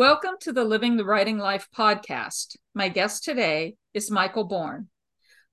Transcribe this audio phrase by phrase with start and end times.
[0.00, 2.56] Welcome to the Living the Writing Life podcast.
[2.74, 4.88] My guest today is Michael Bourne.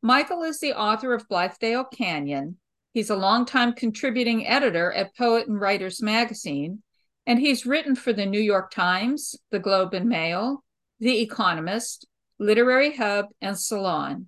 [0.01, 2.55] Michael is the author of Blithedale Canyon.
[2.93, 6.81] He's a longtime contributing editor at Poet and Writers magazine,
[7.25, 10.63] and he's written for the New York Times, the Globe and Mail,
[11.01, 12.07] The Economist,
[12.39, 14.27] Literary Hub, and Salon.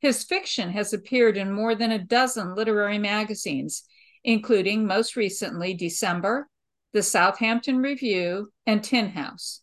[0.00, 3.84] His fiction has appeared in more than a dozen literary magazines,
[4.24, 6.48] including most recently December,
[6.92, 9.62] the Southampton Review, and Tin House.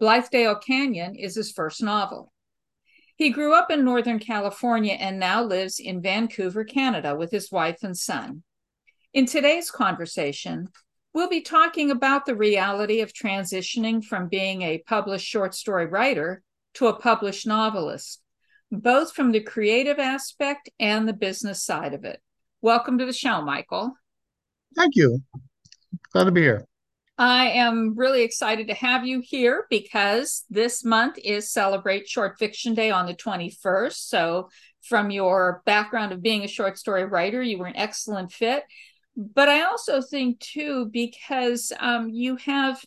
[0.00, 2.32] Blithedale Canyon is his first novel.
[3.16, 7.82] He grew up in Northern California and now lives in Vancouver, Canada, with his wife
[7.82, 8.42] and son.
[9.12, 10.68] In today's conversation,
[11.12, 16.42] we'll be talking about the reality of transitioning from being a published short story writer
[16.74, 18.20] to a published novelist,
[18.72, 22.20] both from the creative aspect and the business side of it.
[22.62, 23.94] Welcome to the show, Michael.
[24.74, 25.22] Thank you.
[26.14, 26.64] Glad to be here.
[27.18, 32.72] I am really excited to have you here because this month is Celebrate Short Fiction
[32.74, 33.94] Day on the 21st.
[33.94, 34.48] So,
[34.82, 38.62] from your background of being a short story writer, you were an excellent fit.
[39.16, 42.80] But I also think, too, because um, you have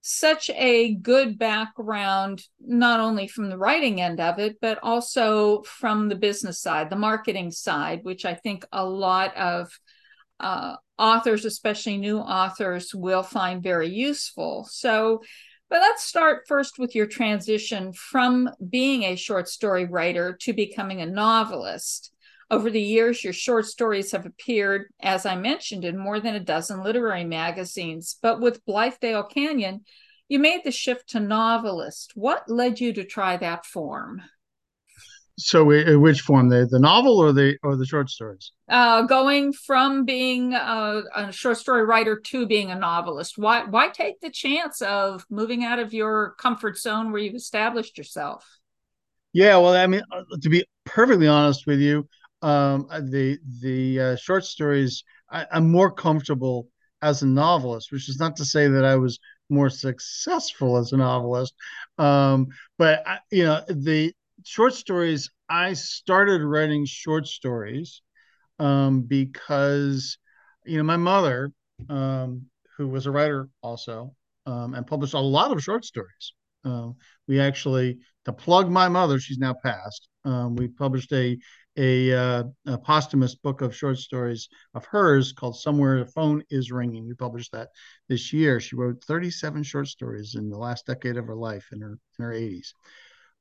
[0.00, 6.08] such a good background, not only from the writing end of it, but also from
[6.08, 9.70] the business side, the marketing side, which I think a lot of
[10.40, 14.64] uh, authors, especially new authors, will find very useful.
[14.70, 15.22] So,
[15.68, 21.00] but let's start first with your transition from being a short story writer to becoming
[21.00, 22.12] a novelist.
[22.50, 26.40] Over the years, your short stories have appeared, as I mentioned, in more than a
[26.40, 28.16] dozen literary magazines.
[28.22, 29.84] But with Blithedale Canyon,
[30.28, 32.12] you made the shift to novelist.
[32.14, 34.22] What led you to try that form?
[35.38, 35.64] So,
[35.98, 38.52] which form the the novel or the or the short stories?
[38.68, 43.38] Uh, going from being a, a, short story writer to being a novelist.
[43.38, 47.96] Why why take the chance of moving out of your comfort zone where you've established
[47.96, 48.46] yourself?
[49.32, 52.06] Yeah, well, I mean, uh, to be perfectly honest with you,
[52.42, 56.68] um, the the uh, short stories I, I'm more comfortable
[57.00, 60.96] as a novelist, which is not to say that I was more successful as a
[60.96, 61.54] novelist.
[61.98, 62.48] Um,
[62.78, 68.02] but I, you know, the short stories, I started writing short stories
[68.58, 70.18] um, because,
[70.64, 71.52] you know, my mother,
[71.88, 74.14] um, who was a writer also,
[74.46, 76.32] um, and published a lot of short stories.
[76.64, 80.08] Um, we actually, to plug my mother, she's now passed.
[80.24, 81.38] Um, we published a
[81.76, 86.70] a, uh, a, posthumous book of short stories of hers called Somewhere the Phone is
[86.70, 87.08] Ringing.
[87.08, 87.70] We published that
[88.08, 88.60] this year.
[88.60, 92.24] She wrote 37 short stories in the last decade of her life in her in
[92.24, 92.74] her 80s.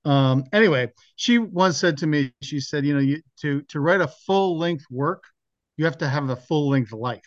[0.06, 4.02] Um, anyway, she once said to me, she said, you know, you, to to write
[4.02, 5.24] a full length work,
[5.78, 7.22] you have to have a full length life.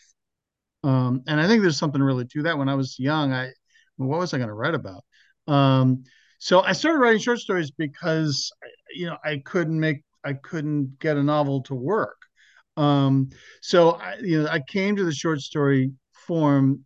[0.82, 2.58] Um, and I think there's something really to that.
[2.58, 3.50] When I was young, I
[3.96, 5.04] what was I going to write about?
[5.46, 6.04] Um,
[6.38, 8.52] so I started writing short stories because
[8.94, 12.16] you know I couldn't make I couldn't get a novel to work.
[12.76, 13.30] Um,
[13.62, 15.92] so I, you know I came to the short story
[16.26, 16.84] form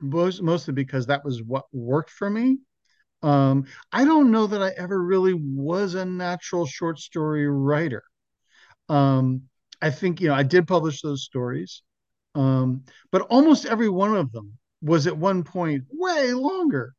[0.00, 2.58] most, mostly because that was what worked for me.
[3.22, 8.04] Um, I don't know that I ever really was a natural short story writer.
[8.88, 9.42] Um,
[9.82, 11.82] I think, you know, I did publish those stories,
[12.34, 16.94] um, but almost every one of them was at one point way longer,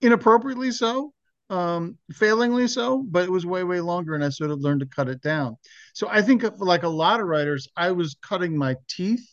[0.00, 1.12] inappropriately so,
[1.50, 4.14] um, failingly so, but it was way, way longer.
[4.14, 5.56] And I sort of learned to cut it down.
[5.94, 9.26] So I think, like a lot of writers, I was cutting my teeth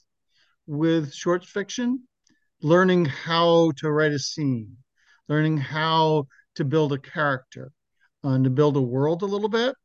[0.67, 2.03] with short fiction,
[2.61, 4.77] learning how to write a scene
[5.29, 7.71] learning how to build a character
[8.25, 9.75] uh, and to build a world a little bit.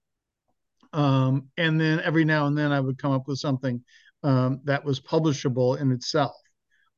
[0.93, 3.83] Um, and then every now and then I would come up with something
[4.23, 6.37] um, that was publishable in itself.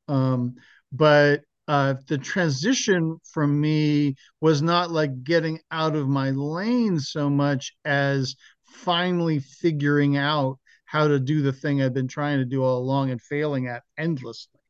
[0.08, 0.54] Um,
[0.92, 7.28] but uh, the transition for me was not like getting out of my lane so
[7.28, 12.62] much as finally figuring out how to do the thing I've been trying to do
[12.62, 14.60] all along and failing at endlessly.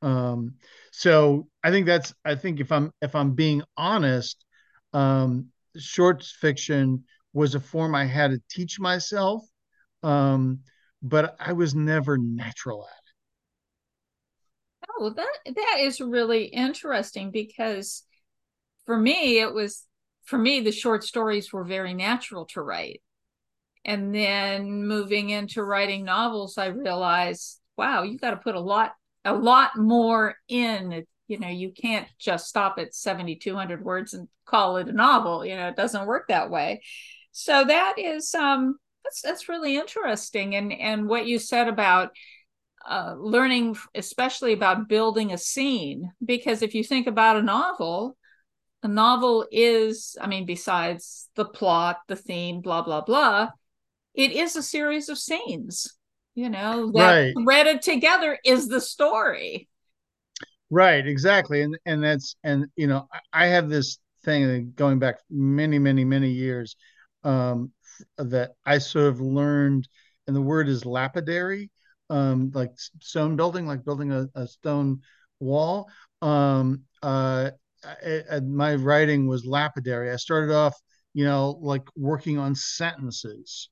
[0.00, 0.54] Um,
[0.90, 4.44] so I think that's I think if I'm if I'm being honest,
[4.92, 9.44] um, short fiction was a form I had to teach myself,
[10.02, 10.60] um,
[11.02, 12.90] but I was never natural at
[14.88, 14.90] it.
[14.98, 18.02] Oh, that that is really interesting because
[18.86, 19.86] for me it was
[20.24, 23.02] for me the short stories were very natural to write.
[23.84, 28.94] And then moving into writing novels, I realized, wow, you got to put a lot
[29.24, 34.78] a lot more in you know you can't just stop at 7200 words and call
[34.78, 36.82] it a novel you know it doesn't work that way.
[37.32, 40.54] So that is um that's that's really interesting.
[40.54, 42.10] And and what you said about
[42.88, 48.16] uh, learning especially about building a scene because if you think about a novel
[48.82, 53.50] a novel is, I mean, besides the plot, the theme, blah, blah, blah,
[54.14, 55.98] it is a series of scenes,
[56.34, 57.34] you know, that right.
[57.42, 59.68] threaded together is the story.
[60.70, 61.62] Right, exactly.
[61.62, 66.30] And and that's and you know, I have this thing going back many, many, many
[66.30, 66.76] years
[67.24, 67.72] um
[68.16, 69.88] that I sort of learned,
[70.26, 71.70] and the word is lapidary,
[72.08, 75.00] um, like stone building, like building a, a stone
[75.38, 75.90] wall.
[76.22, 77.50] Um, uh,
[77.84, 80.10] I, I, my writing was lapidary.
[80.10, 80.78] I started off,
[81.14, 83.70] you know, like working on sentences,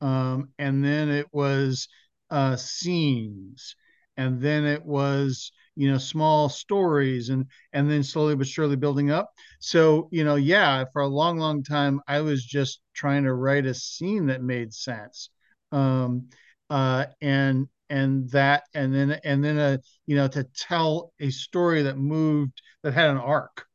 [0.00, 1.88] um, and then it was
[2.30, 3.74] uh, scenes,
[4.16, 9.10] and then it was you know small stories, and and then slowly but surely building
[9.10, 9.32] up.
[9.60, 13.66] So you know, yeah, for a long, long time, I was just trying to write
[13.66, 15.30] a scene that made sense,
[15.72, 16.28] um,
[16.70, 21.82] uh, and and that and then and then a you know to tell a story
[21.82, 23.66] that moved that had an arc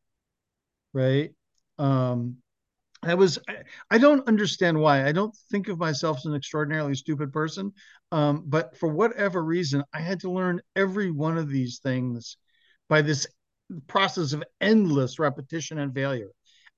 [0.93, 1.31] right?
[1.77, 2.37] Um
[3.03, 3.39] I was
[3.91, 5.05] I don't understand why.
[5.05, 7.73] I don't think of myself as an extraordinarily stupid person.
[8.11, 12.37] Um, but for whatever reason, I had to learn every one of these things
[12.89, 13.27] by this
[13.87, 16.29] process of endless repetition and failure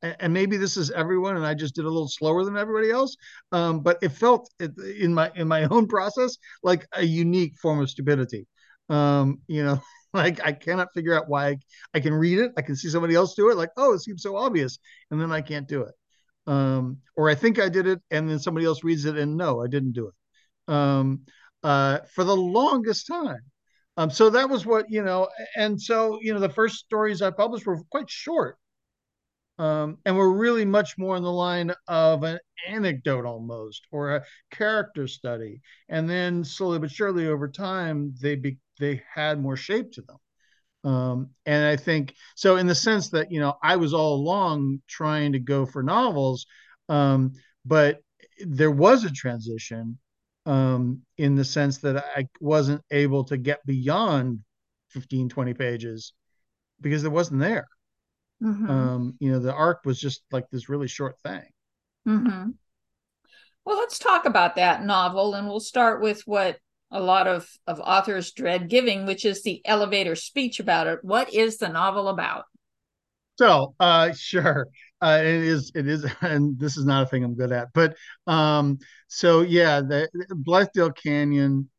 [0.01, 3.15] and maybe this is everyone and i just did a little slower than everybody else
[3.51, 7.89] um, but it felt in my in my own process like a unique form of
[7.89, 8.47] stupidity
[8.89, 9.81] um, you know
[10.13, 11.57] like i cannot figure out why I,
[11.95, 14.21] I, can read it i can see somebody else do it like oh it seems
[14.21, 14.77] so obvious
[15.11, 15.93] and then i can't do it
[16.47, 19.61] um, or i think i did it and then somebody else reads it and no
[19.63, 20.73] i didn't do it.
[20.73, 21.21] Um,
[21.63, 23.41] uh, for the longest time.
[23.97, 27.31] Um, so that was what you know and so you know the first stories i
[27.31, 28.57] published were quite short.
[29.57, 34.23] Um, and we're really much more in the line of an anecdote almost or a
[34.51, 35.61] character study.
[35.87, 40.17] And then slowly but surely over time they be, they had more shape to them
[40.85, 44.81] um, and i think so in the sense that you know i was all along
[44.87, 46.45] trying to go for novels
[46.87, 47.33] um,
[47.65, 48.01] but
[48.45, 49.97] there was a transition
[50.45, 54.39] um, in the sense that i wasn't able to get beyond
[54.91, 56.13] 15 20 pages
[56.79, 57.67] because it wasn't there
[58.43, 58.69] Mm-hmm.
[58.69, 61.43] Um, you know, the arc was just like this really short thing.
[62.07, 62.49] Mm-hmm.
[63.65, 66.57] Well, let's talk about that novel, and we'll start with what
[66.95, 70.99] a lot of, of authors dread giving, which is the elevator speech about it.
[71.03, 72.45] What is the novel about?
[73.37, 74.67] So, uh, sure,
[75.01, 75.73] uh, it is.
[75.75, 77.67] It is, and this is not a thing I'm good at.
[77.73, 77.97] But
[78.27, 81.69] um, so yeah, the Blithedale Canyon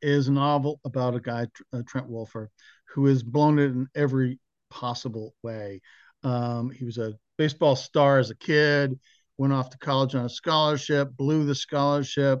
[0.00, 2.50] is a novel about a guy, uh, Trent Wolfer,
[2.94, 4.38] who has blown it in every
[4.70, 5.80] possible way.
[6.22, 8.96] Um, he was a baseball star as a kid,
[9.38, 12.40] went off to college on a scholarship, blew the scholarship,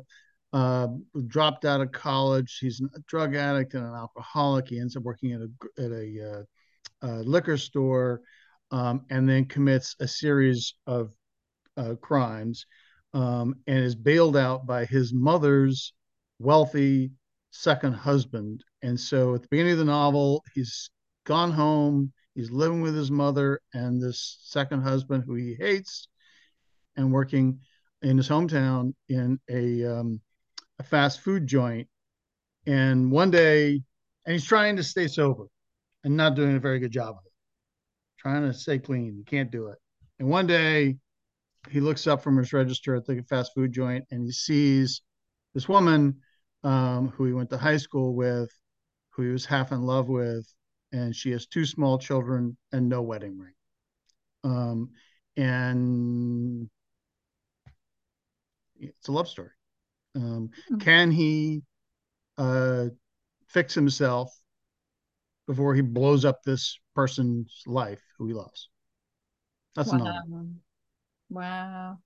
[0.52, 0.88] uh,
[1.26, 2.58] dropped out of college.
[2.60, 4.68] He's a drug addict and an alcoholic.
[4.68, 6.30] He ends up working at a, at a,
[7.02, 8.22] uh, a liquor store
[8.70, 11.12] um, and then commits a series of
[11.76, 12.66] uh, crimes
[13.14, 15.92] um, and is bailed out by his mother's
[16.38, 17.10] wealthy
[17.50, 18.62] second husband.
[18.82, 20.90] And so at the beginning of the novel, he's
[21.26, 26.08] gone home He's living with his mother and this second husband who he hates,
[26.96, 27.60] and working
[28.02, 30.20] in his hometown in a, um,
[30.80, 31.86] a fast food joint.
[32.66, 33.82] And one day,
[34.24, 35.46] and he's trying to stay sober
[36.04, 37.32] and not doing a very good job of it,
[38.18, 39.14] trying to stay clean.
[39.16, 39.78] He can't do it.
[40.18, 40.96] And one day,
[41.70, 45.02] he looks up from his register at the fast food joint and he sees
[45.52, 46.16] this woman
[46.64, 48.50] um, who he went to high school with,
[49.10, 50.50] who he was half in love with,
[50.92, 53.52] and she has two small children and no wedding ring.
[54.44, 54.90] Um,
[55.36, 56.70] and
[58.78, 59.50] it's a love story.
[60.14, 60.78] Um, mm-hmm.
[60.78, 61.62] Can he
[62.38, 62.86] uh,
[63.48, 64.32] fix himself
[65.46, 68.68] before he blows up this person's life who he loves?
[69.74, 69.98] That's wow.
[69.98, 70.46] another.
[71.28, 71.98] Wow.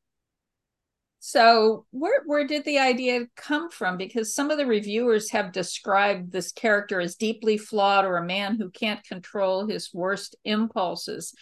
[1.26, 3.96] So where where did the idea come from?
[3.96, 8.56] Because some of the reviewers have described this character as deeply flawed or a man
[8.56, 11.34] who can't control his worst impulses.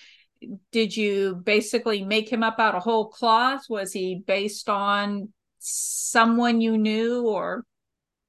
[0.71, 3.65] Did you basically make him up out of whole cloth?
[3.69, 7.65] Was he based on someone you knew or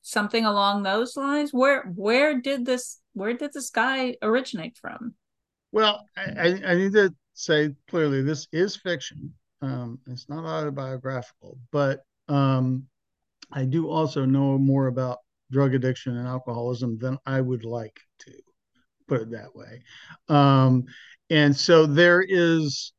[0.01, 1.51] something along those lines?
[1.51, 5.15] Where where did this where did this guy originate from?
[5.71, 12.03] Well, I, I need to say clearly this is fiction um, it's not autobiographical, but
[12.27, 12.83] um,
[13.51, 15.19] I do also know more about
[15.51, 18.31] drug addiction and alcoholism than I would like to
[19.07, 19.81] put it that way.
[20.27, 20.83] Um,
[21.29, 22.91] and so there is,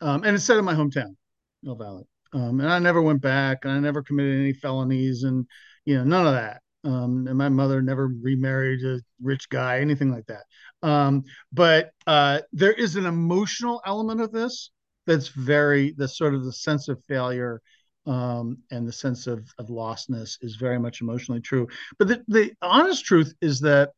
[0.00, 1.14] um, and it's set in my hometown,
[1.62, 2.04] Mill Valley.
[2.32, 5.46] Um, and I never went back and I never committed any felonies and,
[5.84, 6.62] you know, none of that.
[6.84, 10.44] Um, and my mother never remarried a rich guy, anything like that.
[10.82, 11.22] Um,
[11.52, 14.70] but uh, there is an emotional element of this
[15.06, 17.60] that's very the sort of the sense of failure
[18.06, 21.68] um, and the sense of, of lostness is very much emotionally true.
[21.98, 23.90] But the, the honest truth is that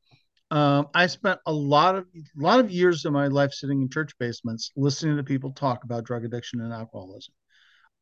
[0.51, 3.89] um, I spent a lot of a lot of years of my life sitting in
[3.89, 7.35] church basements listening to people talk about drug addiction and alcoholism.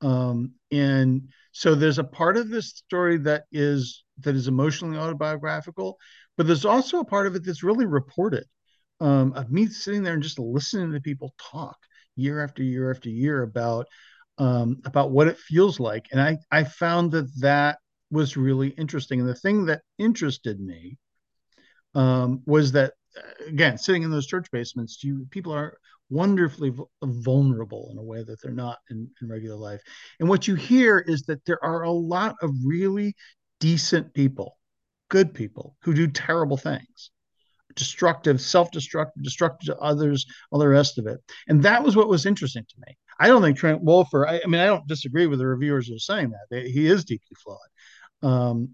[0.03, 5.99] Um, and so there's a part of this story that is that is emotionally autobiographical,
[6.37, 8.45] but there's also a part of it that's really reported.
[9.01, 11.77] Um, of me sitting there and just listening to people talk
[12.15, 13.87] year after year after year about
[14.39, 17.79] um, about what it feels like, and I I found that that
[18.11, 19.21] was really interesting.
[19.21, 20.99] And the thing that interested me
[21.95, 22.95] um, was that
[23.47, 25.77] again sitting in those church basements, you people are
[26.13, 29.81] wonderfully vulnerable in a way that they're not in, in regular life.
[30.21, 33.15] And what you hear is that there are a lot of really
[33.61, 34.59] decent people,
[35.09, 37.11] good people who do terrible things
[37.75, 41.19] destructive, self-destructive, destructive to others, all the rest of it.
[41.49, 42.95] And that was what was interesting to me.
[43.19, 44.29] I don't think Trent Wolfer.
[44.29, 46.87] I, I mean, I don't disagree with the reviewers who are saying that they, he
[46.87, 48.71] is deeply flawed, um,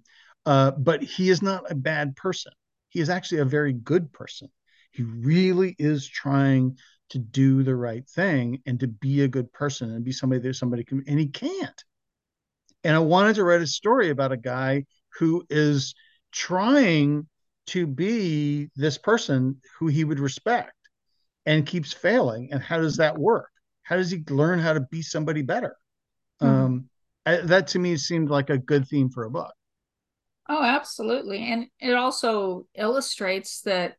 [0.46, 2.52] uh, but he is not a bad person.
[2.88, 4.48] He is actually a very good person.
[4.90, 6.78] He really is trying
[7.10, 10.54] to do the right thing and to be a good person and be somebody that
[10.54, 11.84] somebody can, and he can't.
[12.84, 14.84] And I wanted to write a story about a guy
[15.18, 15.94] who is
[16.32, 17.26] trying
[17.68, 20.72] to be this person who he would respect
[21.44, 22.50] and keeps failing.
[22.52, 23.50] And how does that work?
[23.82, 25.76] How does he learn how to be somebody better?
[26.42, 26.64] Mm-hmm.
[26.64, 26.90] Um,
[27.26, 29.52] I, that to me seemed like a good theme for a book.
[30.48, 31.50] Oh, absolutely.
[31.50, 33.96] And it also illustrates that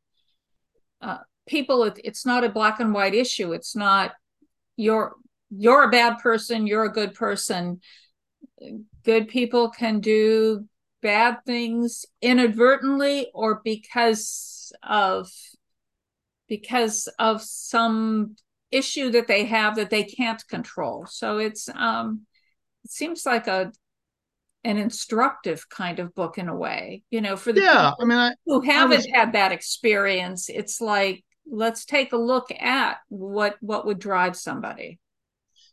[1.02, 3.52] uh, people, it, it's not a black and white issue.
[3.52, 4.14] It's not
[4.78, 5.16] you're
[5.50, 7.82] you're a bad person, you're a good person.
[9.04, 10.66] Good people can do
[11.02, 15.30] bad things inadvertently or because of
[16.48, 18.36] because of some
[18.72, 22.22] issue that they have that they can't control so it's um
[22.84, 23.72] it seems like a
[24.64, 28.18] an instructive kind of book in a way you know for the yeah i mean
[28.18, 29.08] I, who haven't was...
[29.08, 35.00] had that experience it's like let's take a look at what what would drive somebody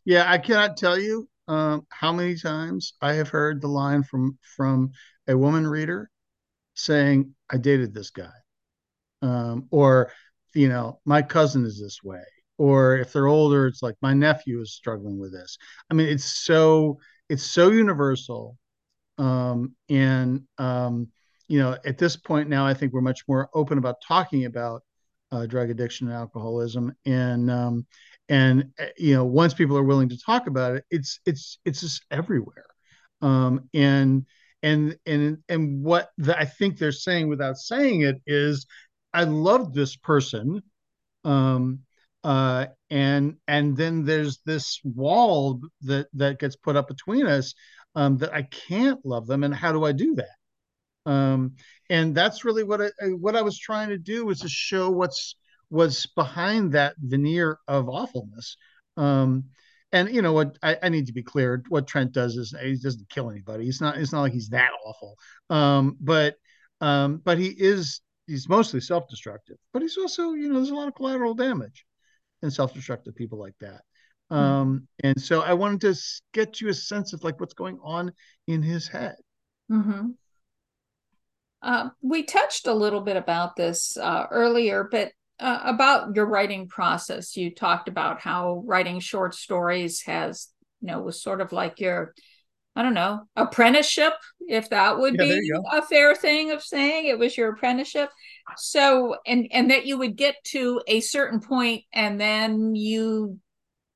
[0.05, 4.37] yeah i cannot tell you um, how many times i have heard the line from
[4.55, 4.91] from
[5.27, 6.09] a woman reader
[6.77, 8.31] saying, I dated this guy.
[9.21, 10.11] Um, or,
[10.53, 12.23] you know, my cousin is this way.
[12.57, 15.57] Or if they're older, it's like my nephew is struggling with this.
[15.91, 18.57] I mean, it's so it's so universal.
[19.17, 21.09] Um, and um,
[21.47, 24.83] you know, at this point now, I think we're much more open about talking about
[25.31, 26.93] uh, drug addiction and alcoholism.
[27.05, 27.85] And um,
[28.29, 31.81] and uh, you know, once people are willing to talk about it, it's it's it's
[31.81, 32.65] just everywhere.
[33.21, 34.25] Um, and
[34.63, 38.65] and and and what the, I think they're saying without saying it is,
[39.13, 40.61] I love this person,
[41.23, 41.79] um,
[42.23, 47.53] uh, and and then there's this wall that that gets put up between us
[47.95, 51.11] um, that I can't love them, and how do I do that?
[51.11, 51.55] Um,
[51.89, 52.89] and that's really what I
[53.19, 55.35] what I was trying to do was to show what's
[55.69, 58.57] what's behind that veneer of awfulness.
[58.95, 59.45] Um,
[59.91, 62.75] and you know what I, I, need to be clear what trent does is he
[62.75, 65.15] doesn't kill anybody he's not it's not like he's that awful
[65.49, 66.35] um, but
[66.81, 70.87] um, but he is he's mostly self-destructive but he's also you know there's a lot
[70.87, 71.85] of collateral damage
[72.41, 73.81] and self-destructive people like that
[74.29, 75.07] um, mm-hmm.
[75.07, 75.95] and so i wanted to
[76.33, 78.11] get you a sense of like what's going on
[78.47, 79.15] in his head
[79.71, 80.07] mm-hmm.
[81.61, 86.67] Uh, we touched a little bit about this uh, earlier but uh, about your writing
[86.67, 87.35] process.
[87.37, 90.47] You talked about how writing short stories has,
[90.81, 92.13] you know, was sort of like your,
[92.75, 94.13] I don't know, apprenticeship,
[94.47, 98.09] if that would yeah, be a fair thing of saying it was your apprenticeship.
[98.55, 103.39] So, and and that you would get to a certain point and then you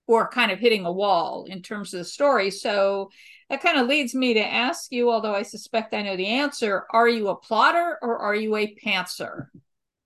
[0.08, 2.52] were kind of hitting a wall in terms of the story.
[2.52, 3.10] So
[3.50, 6.86] that kind of leads me to ask you, although I suspect I know the answer,
[6.92, 9.48] are you a plotter or are you a pantser?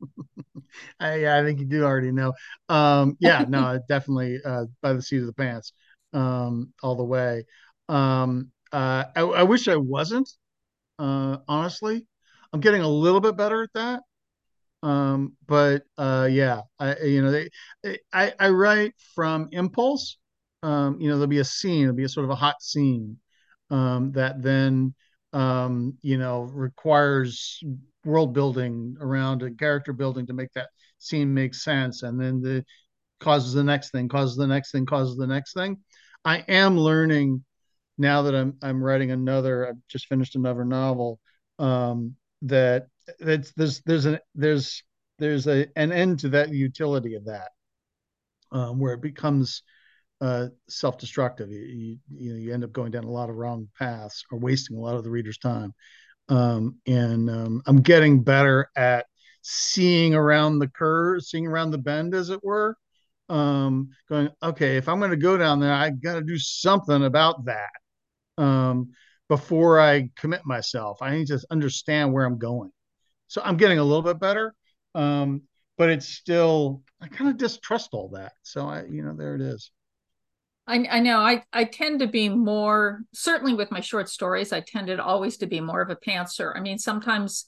[1.00, 2.34] I, I think you do already know.
[2.70, 5.74] Um, yeah, no, definitely uh, by the seat of the pants,
[6.14, 7.46] um, all the way.
[7.90, 10.30] Um, uh, I, I wish I wasn't.
[10.98, 12.06] Uh, honestly,
[12.54, 14.02] I'm getting a little bit better at that.
[14.84, 20.18] Um, but uh, yeah, I you know they, I I write from impulse.
[20.64, 23.18] Um, you know, there'll be a scene, there'll be a sort of a hot scene
[23.70, 24.94] um, that then
[25.34, 27.62] um, you know requires
[28.04, 32.64] world building around a character building to make that scene make sense and then the
[33.20, 35.78] causes the next thing causes the next thing causes the next thing
[36.24, 37.44] i am learning
[37.98, 41.20] now that i'm i'm writing another i've just finished another novel
[41.60, 42.88] um that
[43.20, 44.84] that's there's there's a there's
[45.20, 47.50] there's a an end to that utility of that,
[48.52, 49.64] um, where it becomes
[50.22, 51.52] uh, self-destructive.
[51.52, 54.80] You, you, you end up going down a lot of wrong paths or wasting a
[54.80, 55.74] lot of the reader's time.
[56.30, 59.06] Um, and um, I'm getting better at
[59.42, 62.76] seeing around the curve, seeing around the bend, as it were.
[63.30, 67.04] Um, going, okay, if I'm going to go down there, I got to do something
[67.04, 67.70] about that
[68.38, 68.92] um,
[69.30, 71.02] before I commit myself.
[71.02, 72.72] I need to understand where I'm going.
[73.28, 74.54] So I'm getting a little bit better,
[74.94, 75.44] um,
[75.78, 78.34] but it's still I kind of distrust all that.
[78.44, 79.72] So I, you know, there it is.
[80.68, 84.62] I, I know I, I tend to be more certainly with my short stories i
[84.62, 87.46] tended always to be more of a pantser i mean sometimes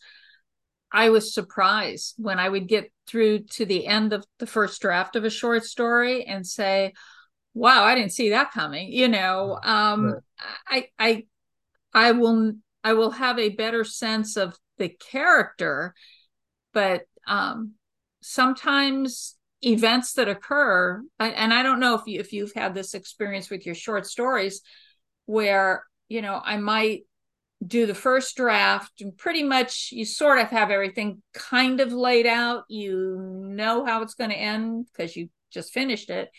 [0.92, 5.16] i was surprised when i would get through to the end of the first draft
[5.16, 6.94] of a short story and say
[7.54, 10.22] wow i didn't see that coming you know um right.
[10.68, 11.26] i i
[11.94, 12.54] i will
[12.84, 15.94] i will have a better sense of the character
[16.74, 17.74] but um
[18.22, 23.50] sometimes events that occur and i don't know if you if you've had this experience
[23.50, 24.62] with your short stories
[25.26, 27.04] where you know i might
[27.66, 32.28] do the first draft and pretty much you sort of have everything kind of laid
[32.28, 32.66] out.
[32.70, 36.30] You know how it's going to end because you just finished it.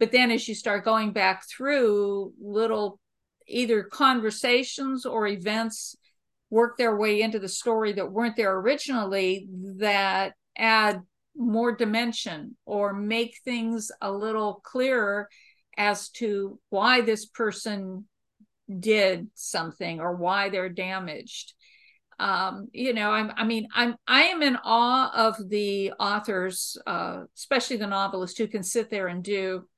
[0.00, 2.98] But then as you start going back through little
[3.46, 5.96] either conversations or events
[6.50, 11.00] work their way into the story that weren't there originally that add
[11.36, 15.28] more dimension or make things a little clearer
[15.76, 18.06] as to why this person
[18.78, 21.54] did something or why they're damaged.
[22.20, 27.22] Um, you know I'm, i mean i'm i am in awe of the authors uh,
[27.36, 29.68] especially the novelists who can sit there and do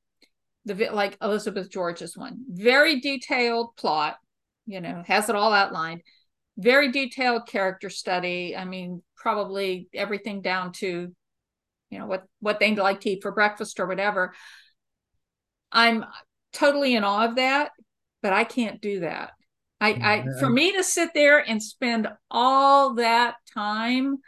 [0.64, 2.38] the like elizabeth george's one.
[2.48, 4.16] Very detailed plot
[4.64, 6.00] you know has it all outlined
[6.60, 8.56] very detailed character study.
[8.56, 11.14] I mean probably everything down to
[11.90, 14.34] you know what what they like to eat for breakfast or whatever.
[15.72, 16.04] I'm
[16.52, 17.70] totally in awe of that
[18.22, 19.30] but i can't do that.
[19.80, 24.18] I i for me to sit there and spend all that time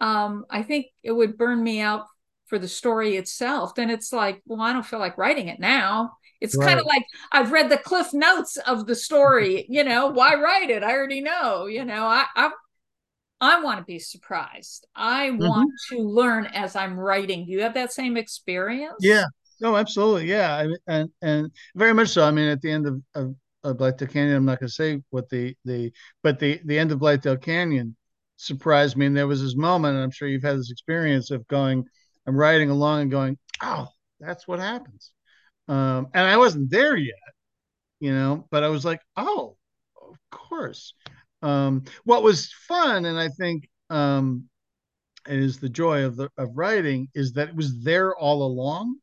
[0.00, 2.06] um i think it would burn me out
[2.52, 6.12] for the story itself then it's like well i don't feel like writing it now
[6.42, 6.66] it's right.
[6.66, 9.64] kind of like I've read the cliff notes of the story.
[9.68, 10.82] You know, why write it?
[10.82, 11.66] I already know.
[11.66, 12.50] You know, I, I
[13.40, 14.86] I want to be surprised.
[14.94, 15.46] I mm-hmm.
[15.46, 17.46] want to learn as I'm writing.
[17.46, 18.96] Do you have that same experience?
[18.98, 19.24] Yeah.
[19.60, 20.26] No, absolutely.
[20.26, 20.52] Yeah.
[20.52, 22.24] I, and and very much so.
[22.24, 25.00] I mean, at the end of, of, of Blithedale Canyon, I'm not going to say
[25.10, 25.92] what the the
[26.24, 27.96] but the the end of Blithedale Canyon
[28.36, 29.06] surprised me.
[29.06, 31.84] And there was this moment, and I'm sure you've had this experience of going,
[32.26, 33.88] I'm riding along and going, oh,
[34.20, 35.12] that's what happens.
[35.68, 37.14] Um, and I wasn't there yet,
[38.00, 39.56] you know, but I was like, oh,
[40.00, 40.94] of course.
[41.42, 44.48] Um, what was fun, and I think um,
[45.26, 48.96] is the joy of the of writing, is that it was there all along.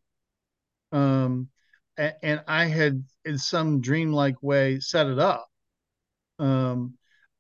[0.91, 1.49] Um,
[1.97, 5.47] and, I had, in some dreamlike way, set it up.
[6.39, 6.93] Um,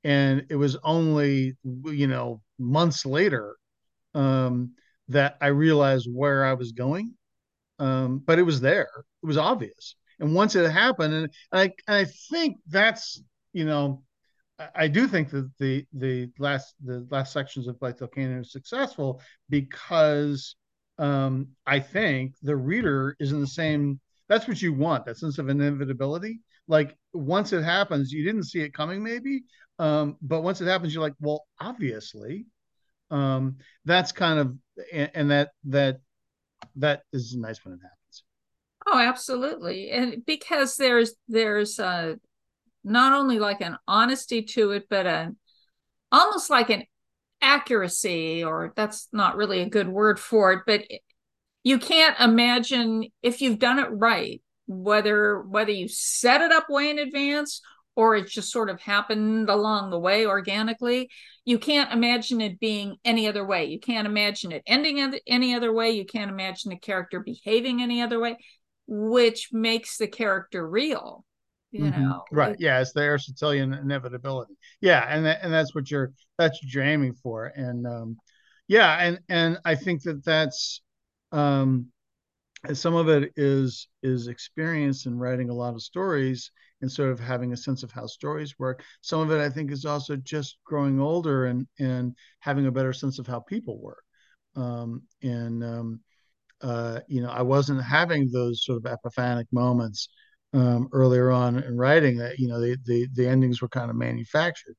[0.03, 3.55] and it was only, you know, months later
[4.13, 4.73] um,
[5.09, 7.13] that I realized where I was going.
[7.79, 8.89] Um, but it was there.
[9.23, 9.95] It was obvious.
[10.19, 13.21] And once it happened, and I, I think that's,
[13.53, 14.03] you know,
[14.75, 19.21] I do think that the the last the last sections of Blithedale Canyon are successful
[19.49, 20.55] because
[20.97, 24.01] um, I think the reader is in the same.
[24.27, 25.05] That's what you want.
[25.05, 26.41] That sense of inevitability.
[26.67, 29.43] Like once it happens, you didn't see it coming, maybe,
[29.79, 32.45] um, but once it happens, you're like, well, obviously.
[33.11, 34.55] Um, that's kind of
[34.93, 35.99] and, and that that
[36.75, 38.23] that is nice when it happens.
[38.87, 42.15] Oh, absolutely, and because there's there's uh
[42.83, 45.35] not only like an honesty to it, but a
[46.11, 46.83] almost like an
[47.41, 50.83] accuracy, or that's not really a good word for it, but
[51.63, 56.89] you can't imagine if you've done it right, whether whether you set it up way
[56.89, 57.61] in advance
[57.99, 61.09] or it just sort of happened along the way organically.
[61.43, 63.65] You can't imagine it being any other way.
[63.65, 65.91] You can't imagine it ending any other way.
[65.91, 68.37] You can't imagine a character behaving any other way,
[68.87, 71.25] which makes the character real
[71.71, 72.01] you mm-hmm.
[72.01, 76.63] know right yeah it's the aristotelian inevitability yeah and that, and that's what you're that's
[76.63, 78.17] what you're aiming for and um
[78.67, 80.81] yeah and and i think that that's
[81.31, 81.85] um
[82.73, 87.19] some of it is is experience in writing a lot of stories and sort of
[87.19, 90.57] having a sense of how stories work some of it i think is also just
[90.65, 94.03] growing older and and having a better sense of how people work
[94.55, 95.99] um and um
[96.61, 100.09] uh you know i wasn't having those sort of epiphanic moments
[100.53, 103.95] um, earlier on in writing that you know the the, the endings were kind of
[103.95, 104.75] manufactured.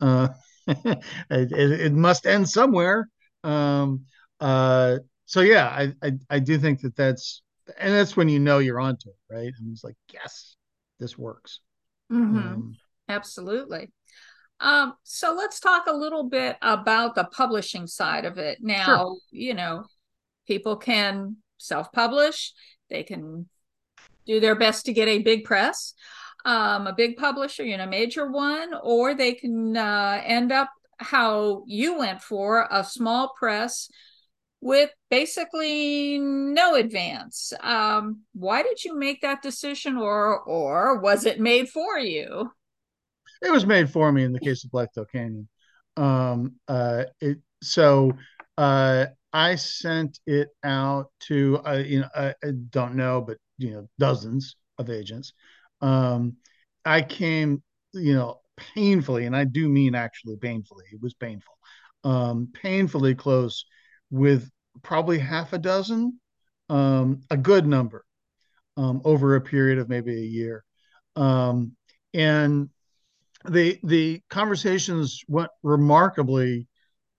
[0.00, 0.28] Uh,
[0.66, 3.08] it, it, must end somewhere.
[3.44, 4.06] Um,
[4.40, 7.42] uh, so yeah, I, I, I do think that that's
[7.78, 9.52] and that's when you know you're onto it, right?
[9.58, 10.56] And it's like, yes,
[10.98, 11.60] this works.
[12.10, 12.38] Mm-hmm.
[12.38, 12.76] Um,
[13.08, 13.90] Absolutely.
[14.60, 18.58] Um, so let's talk a little bit about the publishing side of it.
[18.60, 19.16] Now, sure.
[19.30, 19.84] you know,
[20.46, 22.52] people can self-publish.
[22.88, 23.48] They can
[24.26, 25.94] do their best to get a big press,
[26.44, 30.70] um, a big publisher, you know, a major one, or they can uh, end up
[30.98, 33.88] how you went for a small press
[34.62, 37.52] with basically no advance.
[37.60, 42.50] Um, why did you make that decision, or or was it made for you?
[43.42, 45.48] It was made for me in the case of Blithedale Canyon.
[45.96, 48.12] Um, uh, it so
[48.56, 53.72] uh, I sent it out to uh, you know I, I, don't know, but you
[53.72, 55.32] know dozens of agents.
[55.80, 56.36] Um,
[56.84, 60.84] I came you know painfully, and I do mean actually painfully.
[60.92, 61.58] It was painful,
[62.04, 63.64] um, painfully close
[64.12, 64.48] with
[64.82, 66.20] probably half a dozen,
[66.68, 68.04] um, a good number,
[68.76, 70.62] um, over a period of maybe a year.
[71.16, 71.72] Um,
[72.14, 72.68] and
[73.46, 76.68] the the conversations went remarkably,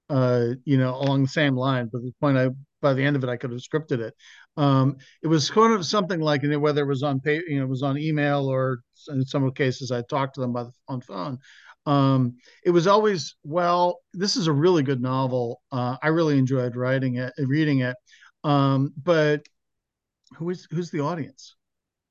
[0.09, 1.89] uh, you know, along the same line.
[1.91, 2.49] But the point I,
[2.81, 4.13] by the end of it, I could have scripted it.
[4.55, 7.69] Um, it was kind of something like, whether it was on pay, you know, it
[7.69, 11.39] was on email or in some cases I talked to them by the, on phone
[11.85, 15.61] um, it was always well this is a really good novel.
[15.71, 17.95] Uh, i really enjoyed writing it reading it.
[18.43, 19.45] Um, but
[20.37, 21.55] who is who's the audience?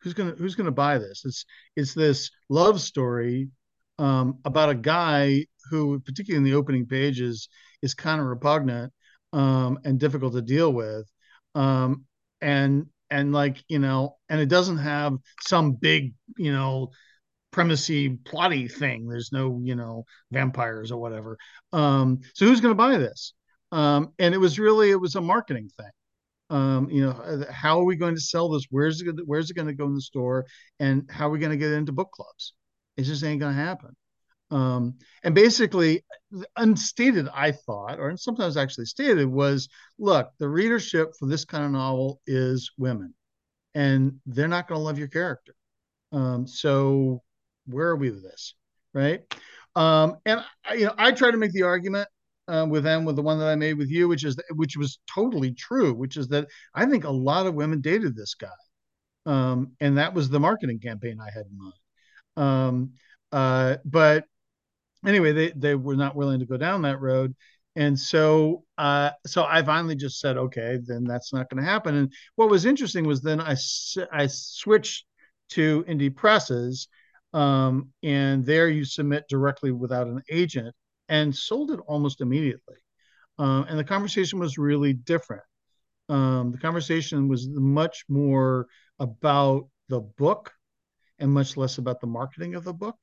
[0.02, 1.22] Who's gonna who's gonna buy this?
[1.24, 1.44] It's
[1.76, 3.48] it's this love story
[3.98, 7.48] um, about a guy who particularly in the opening pages
[7.82, 8.92] is kind of repugnant
[9.32, 11.06] um, and difficult to deal with.
[11.54, 12.04] Um,
[12.40, 16.90] and and like you know and it doesn't have some big you know
[17.52, 19.06] premisey plotty thing.
[19.06, 21.38] There's no, you know, vampires or whatever.
[21.72, 23.34] Um, so who's going to buy this?
[23.70, 25.90] Um, and it was really it was a marketing thing.
[26.50, 28.66] Um, you know, uh, how are we going to sell this?
[28.70, 30.46] Where's it where's it going to go in the store?
[30.80, 32.54] And how are we going to get into book clubs?
[32.96, 33.96] It just ain't going to happen.
[34.50, 36.04] Um, and basically,
[36.56, 41.70] unstated, I thought, or sometimes actually stated, was look, the readership for this kind of
[41.70, 43.14] novel is women,
[43.74, 45.54] and they're not going to love your character.
[46.12, 47.22] Um, so
[47.66, 48.54] where are we with this,
[48.94, 49.22] right?
[49.74, 50.42] Um, and
[50.74, 52.08] you know, I try to make the argument
[52.48, 54.98] uh, with them with the one that I made with you, which is which was
[55.12, 58.48] totally true, which is that I think a lot of women dated this guy,
[59.26, 61.74] um, and that was the marketing campaign I had in mind.
[62.36, 62.92] Um,
[63.30, 64.24] uh, but
[65.06, 67.34] anyway, they they were not willing to go down that road,
[67.76, 71.94] and so uh, so I finally just said, okay, then that's not going to happen.
[71.94, 73.56] And what was interesting was then I
[74.12, 75.06] I switched
[75.50, 76.88] to indie presses
[77.32, 80.74] um, and there you submit directly without an agent
[81.08, 82.76] and sold it almost immediately.
[83.38, 85.42] Um, and the conversation was really different.
[86.08, 88.66] Um, the conversation was much more
[88.98, 90.52] about the book
[91.18, 92.96] and much less about the marketing of the book.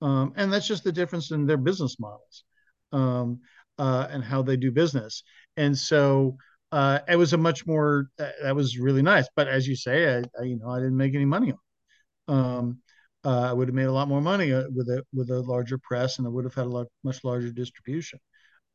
[0.00, 2.44] Um, and that's just the difference in their business models
[2.92, 3.40] um,
[3.78, 5.24] uh, and how they do business.
[5.56, 6.36] And so
[6.70, 9.26] uh, it was a much more uh, that was really nice.
[9.34, 12.32] But as you say, I, I, you know I didn't make any money on it.
[12.32, 12.78] Um,
[13.24, 15.78] uh, I would have made a lot more money uh, with a with a larger
[15.78, 18.18] press, and I would have had a lot, much larger distribution.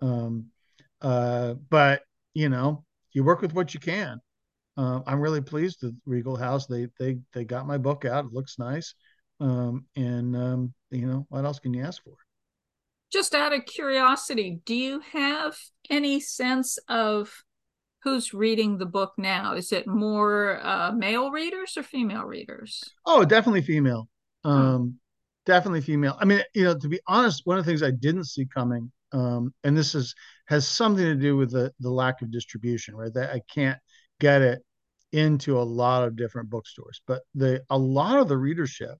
[0.02, 0.48] Um,
[1.02, 2.02] uh, but
[2.34, 4.20] you know, you work with what you can.
[4.76, 6.66] Uh, I'm really pleased with Regal House.
[6.66, 8.26] They they they got my book out.
[8.26, 8.96] It looks nice,
[9.40, 12.16] um, and um, you know, what else can you ask for?
[13.12, 15.56] Just out of curiosity, do you have
[15.90, 17.44] any sense of
[18.04, 19.54] who's reading the book now?
[19.54, 22.84] Is it more uh, male readers or female readers?
[23.06, 24.10] Oh, definitely female.
[24.44, 25.00] Um,
[25.46, 26.18] definitely female.
[26.20, 28.92] I mean, you know, to be honest, one of the things I didn't see coming,
[29.12, 30.16] um, and this is
[30.48, 33.14] has something to do with the the lack of distribution, right?
[33.14, 33.80] That I can't
[34.20, 34.64] get it
[35.12, 38.98] into a lot of different bookstores, but the a lot of the readership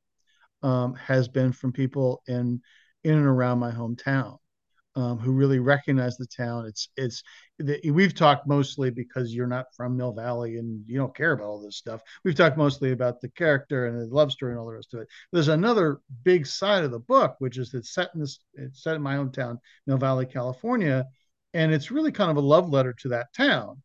[0.62, 2.62] um, has been from people in
[3.04, 4.38] in and around my hometown
[4.96, 6.66] um, who really recognize the town.
[6.66, 7.24] It's it's
[7.60, 11.48] the, we've talked mostly because you're not from Mill Valley and you don't care about
[11.48, 12.02] all this stuff.
[12.24, 15.02] We've talked mostly about the character and the love story and all the rest of
[15.02, 15.08] it.
[15.32, 18.96] There's another big side of the book, which is it's set in this it's set
[18.96, 21.06] in my hometown, Mill Valley, California,
[21.54, 23.83] and it's really kind of a love letter to that town.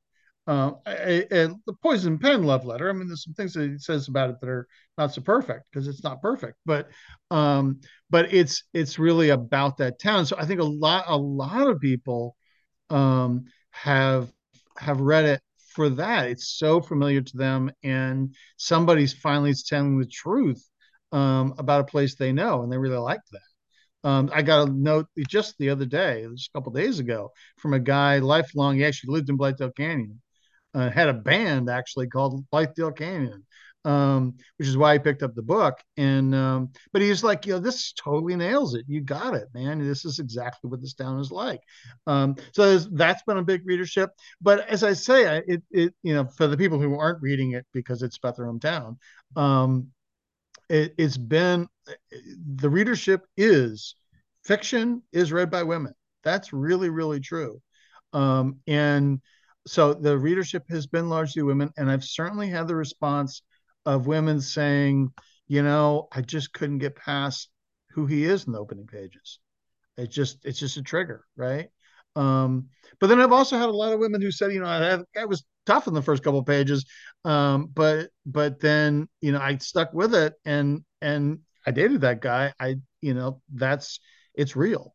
[0.48, 2.88] Uh, and the poison pen love letter.
[2.88, 5.66] I mean, there's some things that he says about it that are not so perfect
[5.70, 6.88] because it's not perfect, but
[7.30, 10.24] um, but it's it's really about that town.
[10.24, 12.34] So I think a lot a lot of people
[12.90, 14.32] um, have
[14.78, 15.42] have read it
[15.74, 16.28] for that.
[16.28, 20.66] It's so familiar to them, and somebody's finally telling the truth
[21.12, 24.08] um, about a place they know, and they really like that.
[24.08, 27.74] Um, I got a note just the other day, just a couple days ago, from
[27.74, 28.76] a guy lifelong.
[28.76, 30.20] He actually lived in Blithedale Canyon,
[30.74, 33.44] uh, had a band actually called Blithedale Canyon,
[33.84, 35.78] um, which is why I picked up the book.
[35.96, 38.84] And um, but he's like, you know, this totally nails it.
[38.88, 39.78] You got it, man.
[39.78, 41.60] This is exactly what this town is like.
[42.06, 44.10] Um, so that's been a big readership.
[44.40, 47.66] But as I say, it it you know for the people who aren't reading it
[47.72, 48.96] because it's about their hometown,
[49.36, 49.88] um,
[50.68, 51.68] it, it's been
[52.56, 53.94] the readership is
[54.44, 55.94] fiction is read by women.
[56.24, 57.60] That's really really true.
[58.12, 59.20] Um, and
[59.68, 63.42] so the readership has been largely women, and I've certainly had the response
[63.84, 65.12] of women saying,
[65.46, 67.50] you know, I just couldn't get past
[67.90, 69.40] who he is in the opening pages.
[69.96, 71.68] It's just it's just a trigger, right?
[72.16, 72.68] Um,
[73.00, 75.24] but then I've also had a lot of women who said, you know, that guy
[75.24, 76.84] was tough in the first couple pages,
[77.24, 82.20] um, but but then you know I stuck with it and and I dated that
[82.20, 82.52] guy.
[82.58, 84.00] I you know that's
[84.34, 84.94] it's real,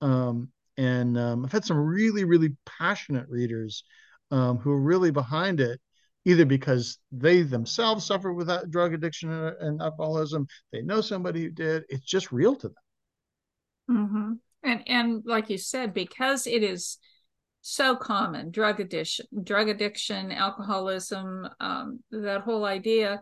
[0.00, 3.84] um, and um, I've had some really really passionate readers
[4.30, 5.80] um, who are really behind it
[6.26, 11.50] either because they themselves suffer with that drug addiction and, alcoholism, they know somebody who
[11.50, 11.84] did.
[11.88, 13.96] It's just real to them.
[13.98, 14.32] Mm-hmm.
[14.64, 16.98] And and like you said, because it is
[17.60, 23.20] so common, drug addiction, drug addiction, alcoholism, um, that whole idea,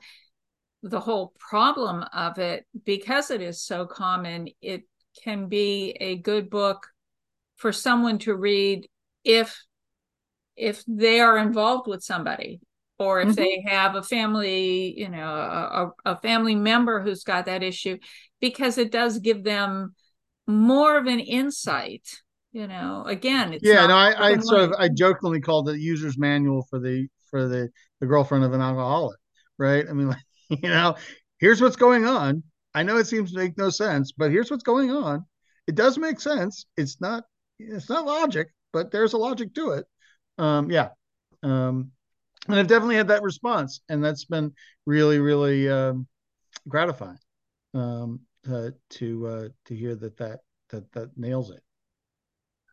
[0.83, 4.85] the whole problem of it, because it is so common, it
[5.23, 6.87] can be a good book
[7.57, 8.89] for someone to read
[9.25, 9.63] if
[10.57, 12.61] if they are involved with somebody
[12.99, 13.37] or if mm-hmm.
[13.37, 17.99] they have a family you know a, a, family member who's got that issue
[18.41, 19.95] because it does give them
[20.47, 22.09] more of an insight
[22.53, 23.05] you know.
[23.07, 26.79] Again yeah no i, I sort of i jokingly called it the user's manual for
[26.79, 27.69] the for the
[28.01, 29.19] the girlfriend of an alcoholic
[29.59, 29.85] right?
[29.89, 30.97] I mean like you know
[31.39, 32.43] here's what's going on.
[32.75, 35.25] I know it seems to make no sense but here's what's going on.
[35.67, 36.67] It does make sense.
[36.77, 37.25] It's not
[37.59, 39.87] it's not logic but there's a logic to it
[40.39, 40.89] um yeah
[41.43, 41.91] um
[42.49, 44.53] and I've definitely had that response, and that's been
[44.87, 46.07] really, really um,
[46.69, 47.19] gratifying
[47.73, 48.21] um,
[48.51, 51.63] uh, to uh, to hear that that that that nails it.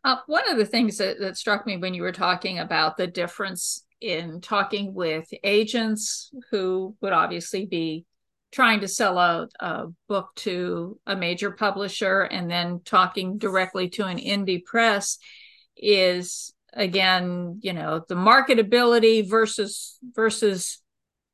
[0.04, 3.06] Uh, one of the things that, that struck me when you were talking about the
[3.06, 8.04] difference in talking with agents who would obviously be
[8.50, 14.04] trying to sell a, a book to a major publisher and then talking directly to
[14.04, 15.18] an indie press
[15.76, 20.78] is again you know the marketability versus versus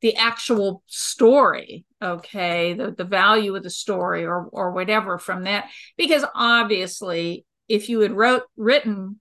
[0.01, 2.75] the actual story okay?
[2.75, 5.69] The, the value of the story or or whatever from that.
[5.97, 9.21] Because obviously if you had wrote written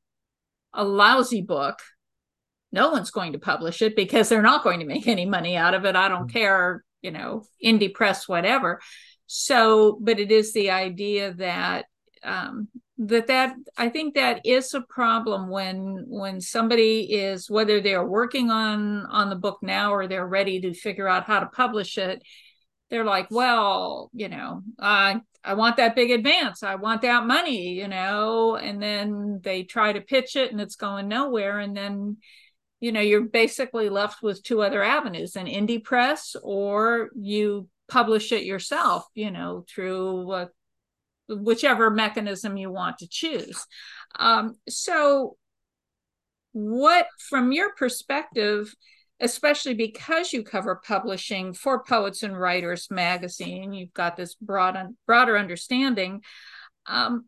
[0.73, 1.79] a lousy book
[2.71, 5.73] no one's going to publish it because they're not going to make any money out
[5.73, 5.95] of it.
[5.95, 6.37] I don't mm-hmm.
[6.37, 8.79] care you know indie press whatever.
[9.25, 11.85] So but it is the idea that
[12.23, 18.05] um, that that i think that is a problem when when somebody is whether they're
[18.05, 21.97] working on on the book now or they're ready to figure out how to publish
[21.97, 22.21] it
[22.89, 26.63] they're like well you know i i want that big advance.
[26.63, 28.55] I want that money you know?
[28.55, 31.59] And then they try to pitch it and it's going nowhere.
[31.59, 32.17] And then
[32.79, 38.31] you know you're basically left with two other avenues an indie press or you publish
[38.31, 40.49] it yourself you know through a
[41.29, 43.65] whichever mechanism you want to choose.
[44.17, 45.37] Um, so,
[46.53, 48.73] what, from your perspective,
[49.19, 55.37] especially because you cover publishing for Poets and Writers magazine, you've got this broad, broader
[55.37, 56.21] understanding.
[56.85, 57.25] Um,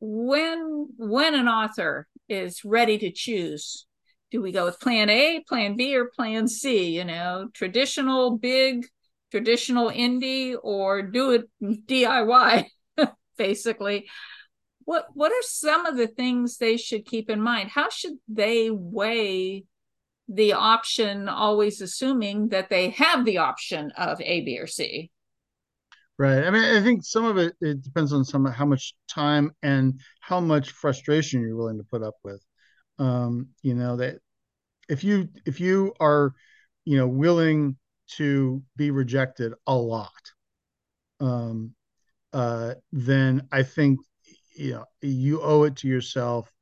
[0.00, 3.86] when when an author is ready to choose,
[4.32, 6.96] do we go with Plan A, Plan B, or Plan C?
[6.96, 8.86] You know, traditional big,
[9.30, 12.66] traditional indie, or do it DIY?
[13.36, 14.08] Basically.
[14.84, 17.70] What what are some of the things they should keep in mind?
[17.70, 19.64] How should they weigh
[20.28, 25.10] the option always assuming that they have the option of a b or c?
[26.18, 26.44] Right.
[26.44, 30.00] I mean i think some of it it depends on some how much time and
[30.20, 32.42] how much frustration you're willing to put up with.
[32.98, 34.18] Um you know that
[34.88, 36.32] if you if you are
[36.84, 37.76] you know willing
[38.16, 40.10] to be rejected a lot
[41.20, 41.74] um
[42.32, 44.00] uh, then I think
[44.54, 46.52] you know you owe it to yourself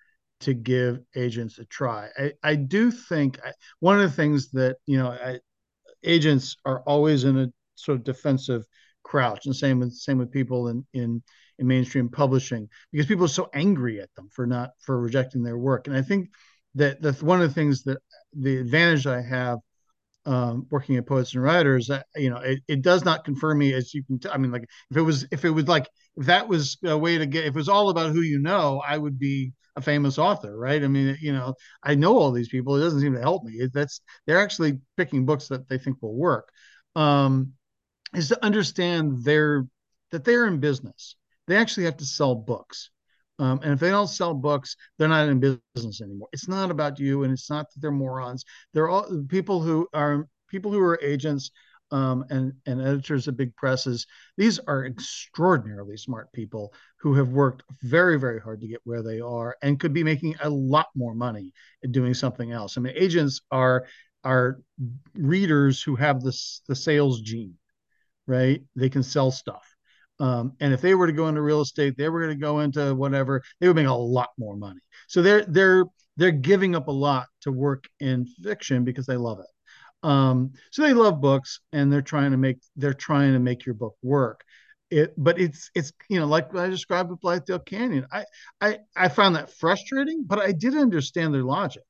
[0.41, 2.09] to give agents a try.
[2.19, 5.41] I, I do think I, one of the things that you know I,
[6.03, 8.65] agents are always in a sort of defensive
[9.03, 11.23] crouch, and same with same with people in in
[11.59, 15.59] in mainstream publishing because people are so angry at them for not for rejecting their
[15.59, 15.87] work.
[15.87, 16.31] And I think
[16.75, 17.99] that that's one of the things that
[18.33, 19.59] the advantage I have
[20.31, 23.75] um, working at Poets and Writers, uh, you know, it, it does not confirm me
[23.75, 24.21] as you can.
[24.21, 26.97] T- I mean, like if it was if it was like if that was a
[26.97, 29.83] way to get if it was all about who you know, I would be a
[29.83, 30.85] famous author, right?
[30.85, 32.77] I mean, you know, I know all these people.
[32.77, 33.55] It doesn't seem to help me.
[33.55, 36.49] It, that's they're actually picking books that they think will work.
[36.95, 37.55] Um,
[38.15, 39.67] is to understand their
[40.13, 41.17] that they're in business.
[41.49, 42.91] They actually have to sell books.
[43.41, 46.29] Um, and if they don't sell books, they're not in business anymore.
[46.33, 48.45] It's not about you, and it's not that they're morons.
[48.75, 51.51] They're all people who are people who are agents
[51.91, 54.07] um, and and editors of big presses.
[54.37, 59.21] These are extraordinarily smart people who have worked very very hard to get where they
[59.21, 61.53] are and could be making a lot more money
[61.91, 62.77] doing something else.
[62.77, 63.87] I mean, agents are
[64.23, 64.61] are
[65.15, 67.55] readers who have this the sales gene,
[68.27, 68.63] right?
[68.77, 69.70] They can sell stuff.
[70.21, 72.61] Um, and if they were to go into real estate, they were going to go
[72.61, 74.81] into whatever, they would make a lot more money.
[75.09, 79.41] So they're they're they're giving up a lot to work in fiction because they love
[79.41, 79.47] it.
[80.07, 83.75] Um, so they love books and they're trying to make they're trying to make your
[83.75, 84.45] book work.
[84.91, 88.07] It, but it's it's you know like I described with Blithedale Canyon.
[88.13, 88.25] I
[88.61, 91.83] I I found that frustrating, but I did understand their logic.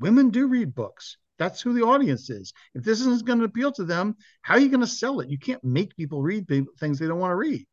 [0.00, 1.16] Women do read books.
[1.38, 2.52] That's who the audience is.
[2.74, 5.28] If this isn't going to appeal to them, how are you going to sell it?
[5.28, 6.46] You can't make people read
[6.78, 7.66] things they don't want to read.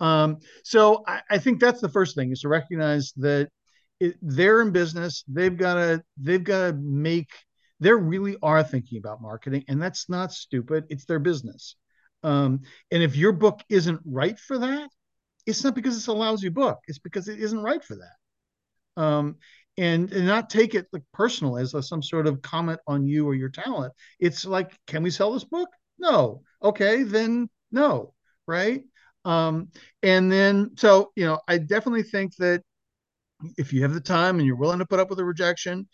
[0.00, 3.48] Um, so I, I, think that's the first thing is to recognize that
[3.98, 5.24] it, they're in business.
[5.26, 7.30] They've got to they've got to make.
[7.80, 10.84] They really are thinking about marketing, and that's not stupid.
[10.90, 11.76] It's their business.
[12.22, 14.88] Um, and if your book isn't right for that,
[15.46, 16.78] it's not because it's a lousy book.
[16.88, 19.02] It's because it isn't right for that.
[19.02, 19.36] Um,
[19.78, 23.26] and, and not take it like personal as a, some sort of comment on you
[23.26, 23.92] or your talent.
[24.18, 25.68] It's like, can we sell this book?
[25.98, 26.42] No.
[26.62, 28.14] Okay, then no.
[28.46, 28.84] Right.
[29.24, 29.68] Um,
[30.02, 32.62] and then so you know, I definitely think that
[33.58, 35.88] if you have the time and you're willing to put up with a rejection,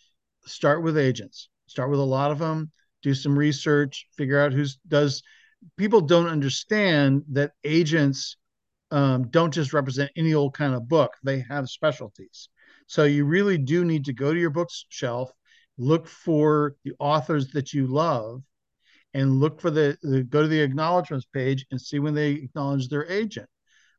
[0.44, 1.48] start with agents.
[1.66, 2.70] Start with a lot of them.
[3.02, 4.06] Do some research.
[4.16, 5.22] Figure out who's does.
[5.76, 8.36] People don't understand that agents
[8.90, 11.12] um, don't just represent any old kind of book.
[11.24, 12.48] They have specialties.
[12.92, 15.32] So you really do need to go to your bookshelf,
[15.78, 18.42] look for the authors that you love,
[19.14, 22.90] and look for the, the go to the acknowledgments page and see when they acknowledge
[22.90, 23.48] their agent,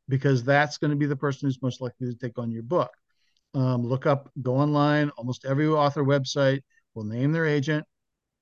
[0.07, 2.91] because that's going to be the person who's most likely to take on your book.
[3.55, 5.09] Um, look up, go online.
[5.17, 6.61] Almost every author website
[6.93, 7.85] will name their agent.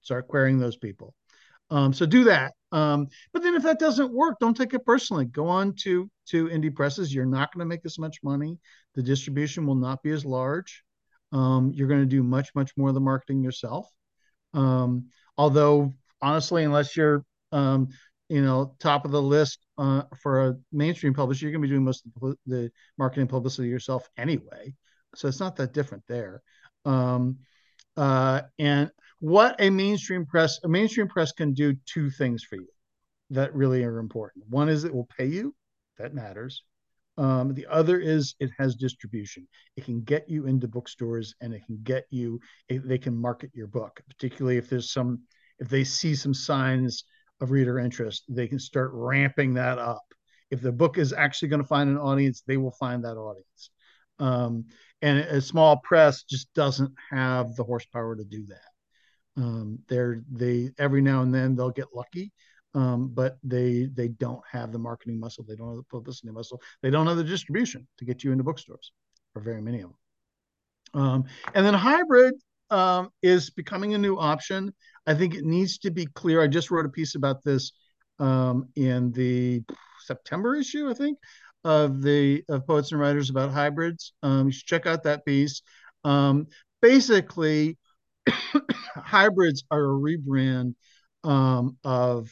[0.01, 1.13] Start querying those people.
[1.69, 2.51] Um, so do that.
[2.71, 5.25] Um, but then if that doesn't work, don't take it personally.
[5.25, 7.13] Go on to to indie presses.
[7.13, 8.57] You're not going to make as much money.
[8.95, 10.83] The distribution will not be as large.
[11.31, 13.87] Um, you're going to do much much more of the marketing yourself.
[14.53, 15.07] Um,
[15.37, 17.89] although honestly, unless you're um,
[18.29, 21.71] you know top of the list uh, for a mainstream publisher, you're going to be
[21.73, 24.73] doing most of the marketing publicity yourself anyway.
[25.15, 26.41] So it's not that different there.
[26.85, 27.39] Um,
[27.97, 32.67] uh, and what a mainstream press a mainstream press can do two things for you
[33.29, 34.43] that really are important.
[34.49, 35.55] One is it will pay you.
[35.99, 36.63] That matters.
[37.19, 39.47] Um, the other is it has distribution.
[39.77, 43.67] It can get you into bookstores and it can get you they can market your
[43.67, 45.21] book particularly if there's some
[45.59, 47.03] if they see some signs
[47.41, 50.03] of reader interest they can start ramping that up.
[50.49, 53.69] If the book is actually going to find an audience they will find that audience.
[54.17, 54.65] Um,
[55.03, 58.70] and a small press just doesn't have the horsepower to do that
[59.37, 62.31] um, they're they every now and then they'll get lucky,
[62.73, 65.45] um, but they they don't have the marketing muscle.
[65.47, 66.61] They don't have the publicity muscle.
[66.81, 68.91] They don't have the distribution to get you into bookstores,
[69.33, 71.01] for very many of them.
[71.01, 72.35] Um, and then hybrid
[72.69, 74.73] um, is becoming a new option.
[75.07, 76.41] I think it needs to be clear.
[76.41, 77.71] I just wrote a piece about this
[78.19, 79.63] um, in the
[80.05, 81.17] September issue, I think,
[81.63, 84.13] of the of Poets and Writers about hybrids.
[84.23, 85.61] Um, you should check out that piece.
[86.03, 86.47] Um,
[86.81, 87.77] basically,
[88.95, 90.75] hybrids are a rebrand
[91.23, 92.29] um, of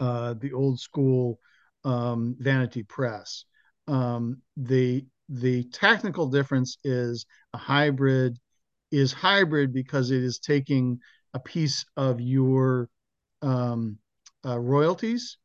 [0.00, 1.38] uh, the old school
[1.84, 3.44] um, vanity press.
[3.88, 8.38] Um, the the technical difference is a hybrid
[8.92, 11.00] is hybrid because it is taking
[11.34, 12.88] a piece of your
[13.42, 13.98] um,
[14.46, 15.38] uh, royalties,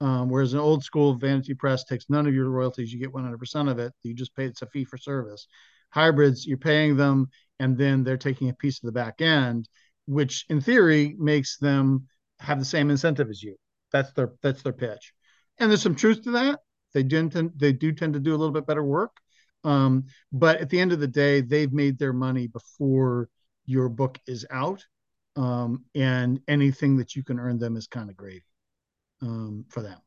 [0.00, 2.92] um, whereas an old school vanity press takes none of your royalties.
[2.92, 3.92] You get 100% of it.
[4.02, 5.46] You just pay it's a fee for service.
[5.90, 7.28] Hybrids, you're paying them
[7.62, 9.68] and then they're taking a piece of the back end,
[10.06, 12.08] which in theory makes them
[12.40, 13.56] have the same incentive as you.
[13.92, 15.12] That's their that's their pitch,
[15.58, 16.60] and there's some truth to that.
[16.92, 19.16] They do tend they do tend to do a little bit better work,
[19.64, 23.28] um, but at the end of the day, they've made their money before
[23.64, 24.84] your book is out,
[25.36, 28.42] um, and anything that you can earn them is kind of gravy
[29.20, 29.98] um, for them.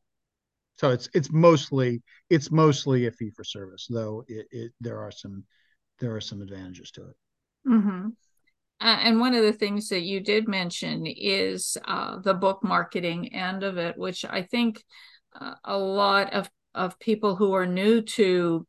[0.76, 5.10] So it's it's mostly it's mostly a fee for service, though it, it there are
[5.10, 5.44] some
[6.00, 7.16] there are some advantages to it.
[7.66, 8.08] Mm-hmm.
[8.78, 13.34] Uh, and one of the things that you did mention is uh, the book marketing
[13.34, 14.84] end of it, which I think
[15.38, 18.66] uh, a lot of, of people who are new to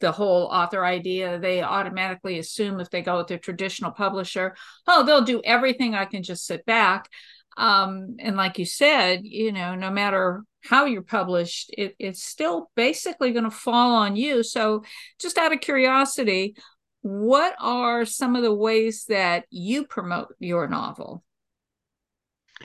[0.00, 5.04] the whole author idea, they automatically assume if they go with a traditional publisher, oh,
[5.04, 5.94] they'll do everything.
[5.94, 7.08] I can just sit back.
[7.56, 12.70] Um, and like you said, you know, no matter how you're published, it, it's still
[12.76, 14.42] basically going to fall on you.
[14.42, 14.84] So,
[15.18, 16.56] just out of curiosity,
[17.02, 21.22] what are some of the ways that you promote your novel?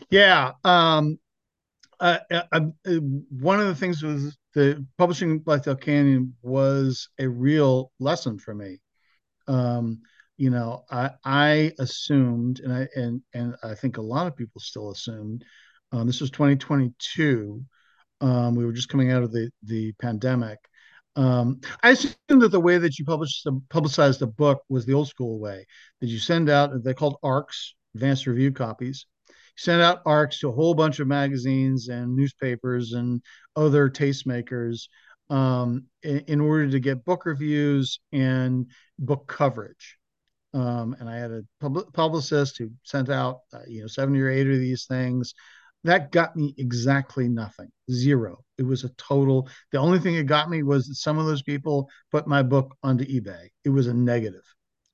[0.10, 0.54] Yeah.
[0.64, 1.20] Um,
[2.00, 2.20] uh,
[3.30, 8.80] one of the things was the publishing Blithedale Canyon was a real lesson for me.
[9.48, 10.02] Um,
[10.38, 14.62] you know, I, I assumed, and I and and I think a lot of people
[14.62, 15.44] still assumed,
[15.92, 17.64] um, this was 2022.
[18.22, 20.60] Um, we were just coming out of the the pandemic.
[21.18, 24.94] Um, I assume that the way that you publish the publicized the book was the
[24.94, 25.66] old school way
[26.00, 26.84] that you send out.
[26.84, 29.08] They're called ARCs, advanced review copies.
[29.28, 33.24] You send out ARCs to a whole bunch of magazines and newspapers and
[33.56, 34.90] other tastemakers
[35.32, 38.68] um, in, in, order to get book reviews and
[39.00, 39.98] book coverage.
[40.54, 44.30] Um, and I had a pub- publicist who sent out, uh, you know, seventy or
[44.30, 45.34] eight of these things.
[45.88, 48.44] That got me exactly nothing, zero.
[48.58, 49.48] It was a total.
[49.72, 52.76] The only thing it got me was that some of those people put my book
[52.84, 53.48] onto eBay.
[53.64, 54.44] It was a negative,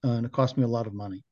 [0.05, 1.23] uh, and it cost me a lot of money.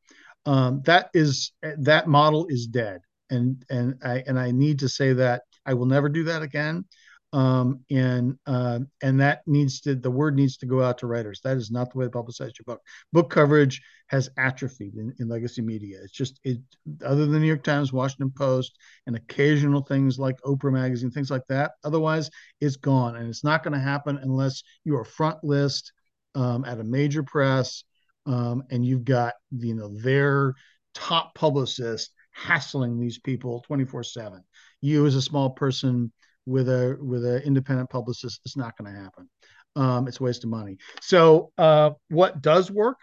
[0.48, 5.14] Um, that is that model is dead, and and I and I need to say
[5.14, 6.86] that I will never do that again
[7.34, 11.40] um, and uh, and that needs to the word needs to go out to writers.
[11.44, 12.82] That is not the way to publicize your book.
[13.14, 16.00] Book coverage has atrophied in, in legacy media.
[16.04, 16.60] It's just it
[17.06, 18.78] other than the New York Times, Washington Post,
[19.08, 21.72] and occasional things like Oprah magazine, things like that.
[21.86, 22.30] Otherwise,
[22.60, 25.94] it's gone, and it's not going to happen unless you are front list
[26.36, 27.86] um, at a major press,
[28.26, 30.54] um, and you've got you know their
[30.94, 34.42] top publicist hassling these people 24 7
[34.80, 36.12] you as a small person
[36.46, 39.30] with a with an independent publicist it's not going to happen.
[39.76, 40.78] Um, it's a waste of money.
[41.02, 42.98] So uh, what does work?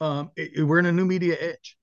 [0.00, 1.76] Um, it, we're in a new media age.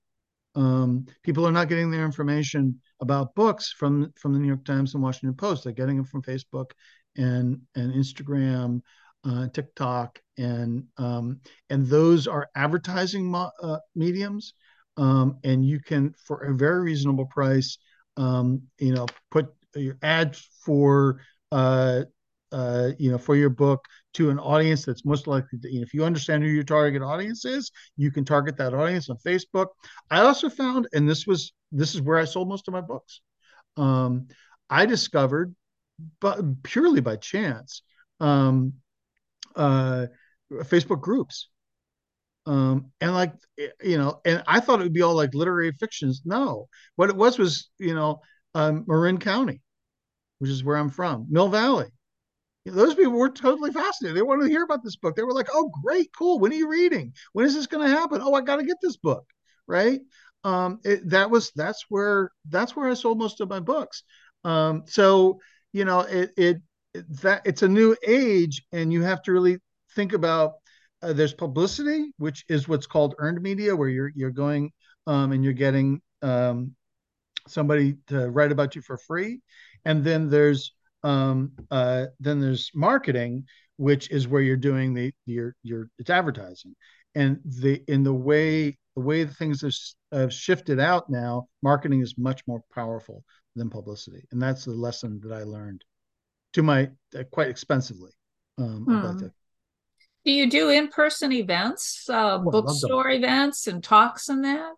[0.54, 4.94] Um, people are not getting their information about books from from the new york times
[4.94, 5.64] and washington post.
[5.64, 6.72] They're getting them from facebook
[7.16, 8.82] and and instagram
[9.24, 14.54] uh, tiktok and um, and those are advertising mo- uh, mediums.
[14.96, 17.78] Um, and you can for a very reasonable price
[18.16, 21.20] um, you know put your ad for
[21.52, 22.02] uh,
[22.52, 26.04] uh, you know for your book to an audience that's most likely to, if you
[26.04, 29.66] understand who your target audience is you can target that audience on facebook.
[30.10, 33.20] I also found and this was this is where i sold most of my books
[33.76, 34.26] um,
[34.68, 35.54] i discovered
[36.20, 37.82] but purely by chance
[38.20, 38.74] um,
[39.56, 40.06] uh,
[40.52, 41.48] facebook groups.
[42.46, 43.34] Um, and like
[43.82, 46.22] you know and i thought it would be all like literary fictions.
[46.24, 46.68] No.
[46.96, 48.22] What it was was you know
[48.54, 49.60] um, Marin County,
[50.38, 51.88] which is where I'm from, Mill Valley.
[52.66, 54.16] Those people were totally fascinated.
[54.16, 55.16] They wanted to hear about this book.
[55.16, 56.38] They were like, "Oh, great, cool.
[56.38, 57.14] When are you reading?
[57.32, 58.20] When is this going to happen?
[58.22, 59.24] Oh, I got to get this book."
[59.66, 60.00] Right?
[60.44, 64.02] Um, it, that was that's where that's where I sold most of my books.
[64.44, 65.40] Um, so
[65.72, 66.56] you know, it, it
[67.22, 69.58] that it's a new age, and you have to really
[69.94, 70.54] think about.
[71.02, 74.70] Uh, there's publicity, which is what's called earned media, where you're you're going
[75.06, 76.74] um, and you're getting um,
[77.50, 79.40] somebody to write about you for free.
[79.84, 80.72] And then there's
[81.02, 83.46] um, uh, then there's marketing
[83.80, 86.76] which is where you're doing the your your it's advertising.
[87.14, 89.74] And the in the way the way the things have,
[90.12, 93.24] have shifted out now marketing is much more powerful
[93.56, 94.22] than publicity.
[94.32, 95.82] And that's the lesson that i learned
[96.52, 98.10] to my uh, quite expensively
[98.58, 98.98] um, hmm.
[98.98, 99.32] about that.
[100.26, 104.74] Do you do in-person events uh, oh, bookstore events and talks and that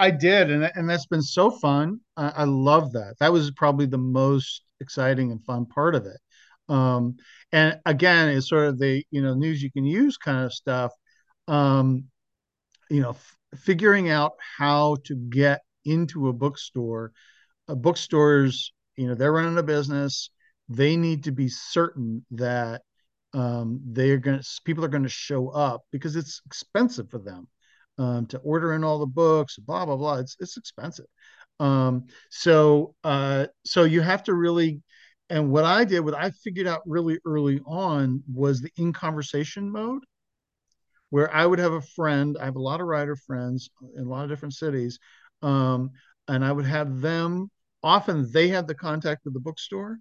[0.00, 2.00] I did, and and that's been so fun.
[2.16, 3.16] I, I love that.
[3.20, 6.18] That was probably the most exciting and fun part of it.
[6.72, 7.16] Um,
[7.52, 10.92] and again, it's sort of the you know news you can use kind of stuff.
[11.48, 12.04] Um,
[12.90, 17.12] you know, f- figuring out how to get into a bookstore.
[17.68, 20.30] Uh, bookstores, you know, they're running a business.
[20.68, 22.82] They need to be certain that
[23.34, 27.48] um, they are going people are going to show up because it's expensive for them
[27.98, 30.18] um, to order in all the books, blah blah blah.
[30.18, 31.06] It's it's expensive.
[31.58, 34.82] Um, so uh, so you have to really.
[35.30, 39.70] And what I did, what I figured out really early on, was the in conversation
[39.70, 40.02] mode,
[41.10, 42.36] where I would have a friend.
[42.40, 44.98] I have a lot of writer friends in a lot of different cities,
[45.42, 45.92] um,
[46.28, 47.50] and I would have them.
[47.82, 49.98] Often they had the contact with the bookstore,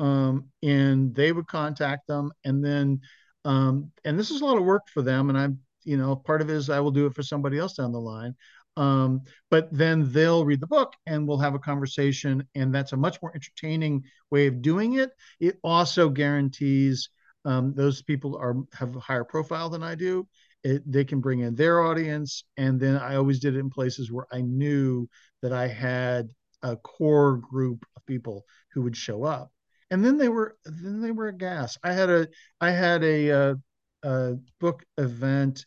[0.00, 3.00] um, and they would contact them, and then
[3.44, 6.42] um, and this is a lot of work for them and i'm you know, part
[6.42, 8.34] of it is I will do it for somebody else down the line.
[8.76, 12.96] Um, but then they'll read the book and we'll have a conversation, and that's a
[12.96, 15.10] much more entertaining way of doing it.
[15.40, 17.08] It also guarantees
[17.46, 20.26] um, those people are have a higher profile than I do.
[20.64, 24.10] It, they can bring in their audience, and then I always did it in places
[24.10, 25.08] where I knew
[25.42, 26.28] that I had
[26.62, 29.52] a core group of people who would show up,
[29.90, 31.78] and then they were then they were a gas.
[31.84, 32.28] I had a
[32.60, 33.54] I had a, a, uh,
[34.02, 35.64] a book event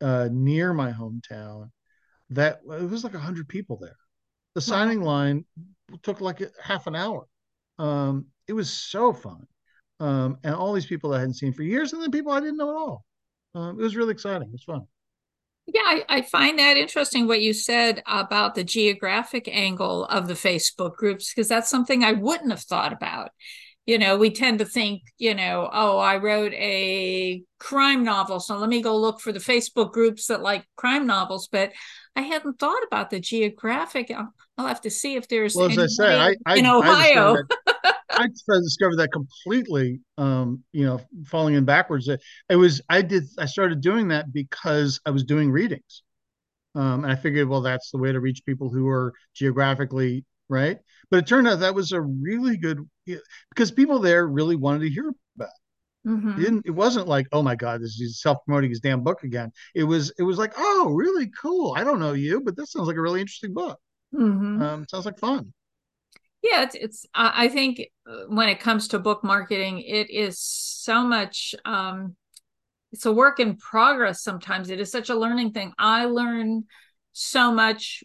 [0.00, 1.70] uh, near my hometown
[2.30, 3.96] that it was like a hundred people there.
[4.54, 5.44] The signing line
[6.02, 7.26] took like a, half an hour.
[7.78, 9.46] Um, it was so fun,
[10.00, 12.56] um, and all these people I hadn't seen for years, and then people I didn't
[12.56, 13.04] know at all.
[13.54, 14.48] Um, it was really exciting.
[14.48, 14.86] It was fun.
[15.66, 20.34] Yeah, I, I, find that interesting what you said about the geographic angle of the
[20.34, 23.30] Facebook groups, because that's something I wouldn't have thought about.
[23.86, 28.58] You know, we tend to think, you know, oh, I wrote a crime novel, so
[28.58, 31.48] let me go look for the Facebook groups that like crime novels.
[31.50, 31.72] But
[32.16, 34.10] I hadn't thought about the geographic.
[34.10, 37.36] I'll, I'll have to see if there's well, as I say, I, I, in Ohio.
[38.10, 40.00] I discovered that completely.
[40.18, 42.08] Um, you know, falling in backwards.
[42.08, 46.02] It, it, was I did I started doing that because I was doing readings,
[46.74, 50.78] um, and I figured, well, that's the way to reach people who are geographically right.
[51.10, 52.86] But it turned out that was a really good
[53.50, 55.48] because people there really wanted to hear about.
[56.06, 56.30] Mm-hmm.
[56.30, 56.66] It didn't.
[56.66, 59.50] It wasn't like, oh my god, this is self promoting his damn book again.
[59.74, 60.12] It was.
[60.18, 61.74] It was like, oh, really cool.
[61.76, 63.78] I don't know you, but this sounds like a really interesting book.
[64.14, 64.62] Mm-hmm.
[64.62, 65.52] Um, sounds like fun.
[66.42, 66.76] Yeah, it's.
[66.76, 71.56] it's I think uh, when it comes to book marketing, it is so much.
[71.64, 72.14] Um,
[72.92, 74.22] it's a work in progress.
[74.22, 75.72] Sometimes it is such a learning thing.
[75.76, 76.66] I learn
[77.12, 78.04] so much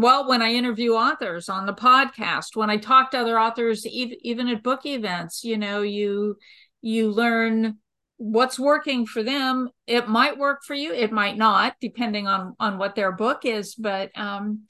[0.00, 4.48] well when i interview authors on the podcast when i talk to other authors even,
[4.48, 6.36] at book events you know you
[6.82, 7.78] you learn
[8.18, 9.68] what's working for them.
[9.86, 13.74] It might work for you it might not depending on on what their book is
[13.74, 14.62] but um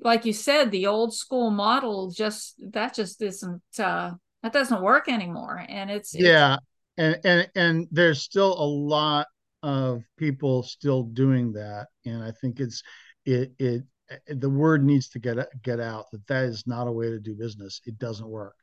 [0.00, 4.12] like you said the old school model just that just isn't uh
[4.42, 6.56] that doesn't work anymore and it's yeah
[6.96, 9.26] it's, and and and there's still a lot
[9.62, 12.82] of people still doing that and i think it's
[13.24, 13.82] it it
[14.28, 17.34] the word needs to get get out that that is not a way to do
[17.34, 18.54] business it doesn't work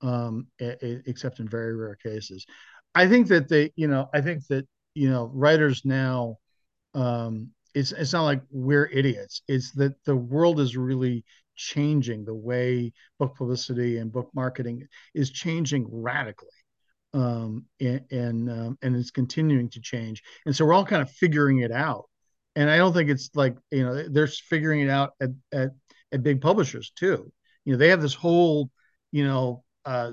[0.00, 2.46] um, it, it, except in very rare cases.
[2.94, 6.38] I think that they, you know, I think that you know, writers now,
[6.94, 9.42] um, it's it's not like we're idiots.
[9.46, 11.24] It's that the world is really
[11.54, 12.24] changing.
[12.24, 16.48] The way book publicity and book marketing is changing radically,
[17.14, 20.22] um, and and, um, and it's continuing to change.
[20.46, 22.08] And so we're all kind of figuring it out.
[22.56, 25.70] And I don't think it's like you know they're figuring it out at at,
[26.12, 27.32] at big publishers too.
[27.64, 28.70] You know, they have this whole
[29.12, 30.12] you know uh,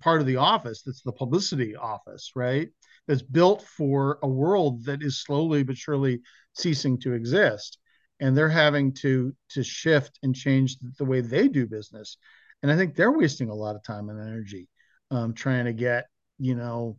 [0.00, 2.68] part of the office that's the publicity office, right?
[3.06, 6.22] That's built for a world that is slowly but surely
[6.54, 7.78] ceasing to exist,
[8.20, 12.16] and they're having to to shift and change the way they do business.
[12.62, 14.68] And I think they're wasting a lot of time and energy
[15.10, 16.06] um, trying to get
[16.38, 16.96] you know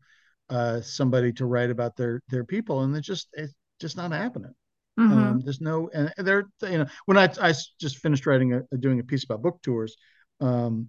[0.50, 4.54] uh, somebody to write about their their people, and it's just it's just not happening.
[5.00, 5.18] Mm-hmm.
[5.18, 9.00] Um, there's no, and they're you know when I I just finished writing a doing
[9.00, 9.98] a piece about book tours.
[10.40, 10.88] Um,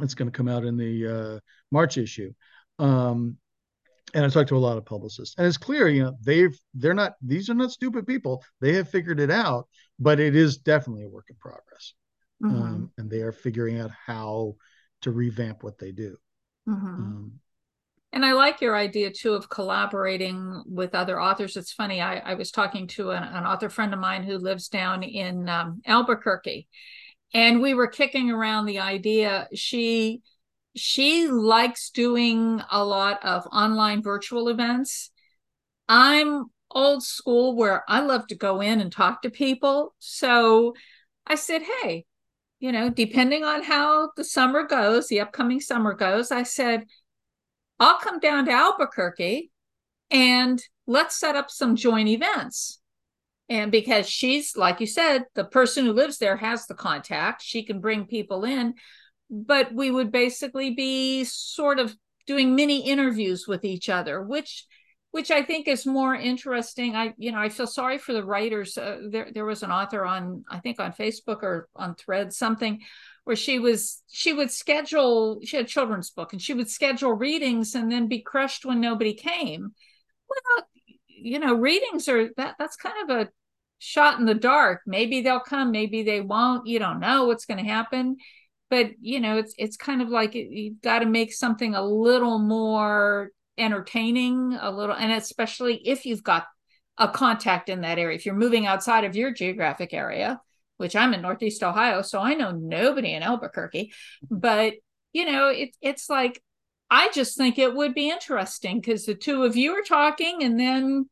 [0.00, 2.32] it's going to come out in the uh, March issue.
[2.78, 3.38] Um,
[4.14, 6.94] and I talked to a lot of publicists, and it's clear, you know, they've they're
[6.94, 8.42] not these are not stupid people.
[8.60, 9.68] They have figured it out,
[9.98, 11.94] but it is definitely a work in progress,
[12.42, 12.62] mm-hmm.
[12.62, 14.56] um, and they are figuring out how
[15.02, 16.16] to revamp what they do.
[16.68, 16.86] Mm-hmm.
[16.86, 17.32] Um,
[18.16, 21.54] and I like your idea too of collaborating with other authors.
[21.54, 22.00] It's funny.
[22.00, 25.50] I, I was talking to an, an, author friend of mine who lives down in
[25.50, 26.66] um, Albuquerque,
[27.34, 30.22] and we were kicking around the idea she
[30.74, 35.10] she likes doing a lot of online virtual events
[35.88, 40.74] i'm old school where i love to go in and talk to people so
[41.26, 42.04] i said hey
[42.60, 46.84] you know depending on how the summer goes the upcoming summer goes i said
[47.80, 49.50] i'll come down to albuquerque
[50.10, 52.80] and let's set up some joint events
[53.48, 57.62] and because she's, like you said, the person who lives there has the contact, she
[57.64, 58.74] can bring people in.
[59.30, 61.94] But we would basically be sort of
[62.26, 64.66] doing mini interviews with each other, which
[65.12, 66.94] which I think is more interesting.
[66.94, 68.76] I, you know, I feel sorry for the writers.
[68.76, 72.82] Uh, there, there was an author on, I think, on Facebook or on Threads, something
[73.26, 75.40] where she was, she would schedule.
[75.42, 79.14] She had children's book, and she would schedule readings and then be crushed when nobody
[79.14, 79.72] came.
[80.28, 80.66] Well,
[81.08, 83.30] you know, readings are that that's kind of a
[83.80, 84.82] shot in the dark.
[84.86, 86.68] Maybe they'll come, maybe they won't.
[86.68, 88.18] You don't know what's going to happen.
[88.70, 92.38] But you know, it's it's kind of like you've got to make something a little
[92.38, 96.46] more entertaining, a little, and especially if you've got
[96.96, 98.14] a contact in that area.
[98.14, 100.40] If you're moving outside of your geographic area,
[100.76, 103.92] which I'm in Northeast Ohio, so I know nobody in Albuquerque,
[104.30, 104.74] but
[105.12, 106.42] you know, it, it's like
[106.90, 110.58] I just think it would be interesting because the two of you are talking, and
[110.58, 111.08] then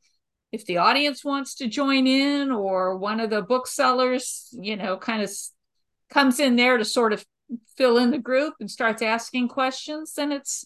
[0.52, 5.22] if the audience wants to join in, or one of the booksellers, you know, kind
[5.22, 5.30] of
[6.10, 7.24] comes in there to sort of
[7.76, 10.64] fill in the group and starts asking questions, then it's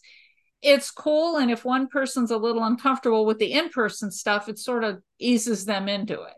[0.60, 1.36] it's cool.
[1.36, 5.64] And if one person's a little uncomfortable with the in-person stuff, it sort of eases
[5.64, 6.34] them into it.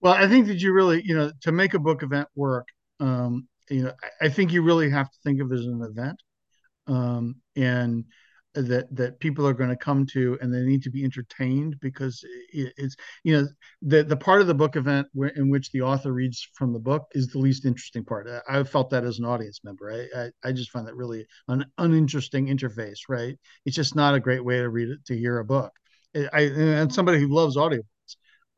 [0.00, 2.68] Well, I think that you really, you know, to make a book event work,
[3.00, 5.82] um, you know, I, I think you really have to think of it as an
[5.82, 6.20] event.
[6.86, 8.04] Um, and
[8.54, 12.24] that that people are going to come to and they need to be entertained because
[12.52, 13.48] it's you know
[13.82, 16.78] the the part of the book event where, in which the author reads from the
[16.78, 18.28] book is the least interesting part.
[18.28, 19.92] I, I felt that as an audience member.
[19.92, 23.38] I, I, I just find that really an uninteresting interface right?
[23.66, 25.72] It's just not a great way to read it to hear a book.
[26.14, 27.82] I and somebody who loves audiobooks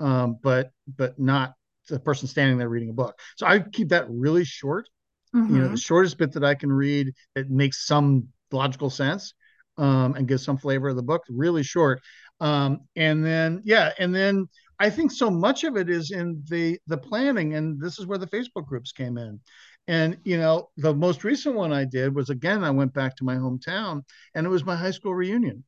[0.01, 1.55] um but but not
[1.89, 4.89] the person standing there reading a book so i keep that really short
[5.35, 5.55] mm-hmm.
[5.55, 5.77] you know the mm-hmm.
[5.77, 9.35] shortest bit that i can read that makes some logical sense
[9.79, 11.23] um, and gives some flavor of the book.
[11.31, 12.03] Really short,
[12.41, 16.79] um, and then yeah, and then I think so much of it is in the
[16.87, 19.41] the planning, and this is where the Facebook groups came in.
[19.87, 23.25] And you know, the most recent one I did was again I went back to
[23.25, 24.03] my hometown,
[24.35, 25.65] and it was my high school reunion,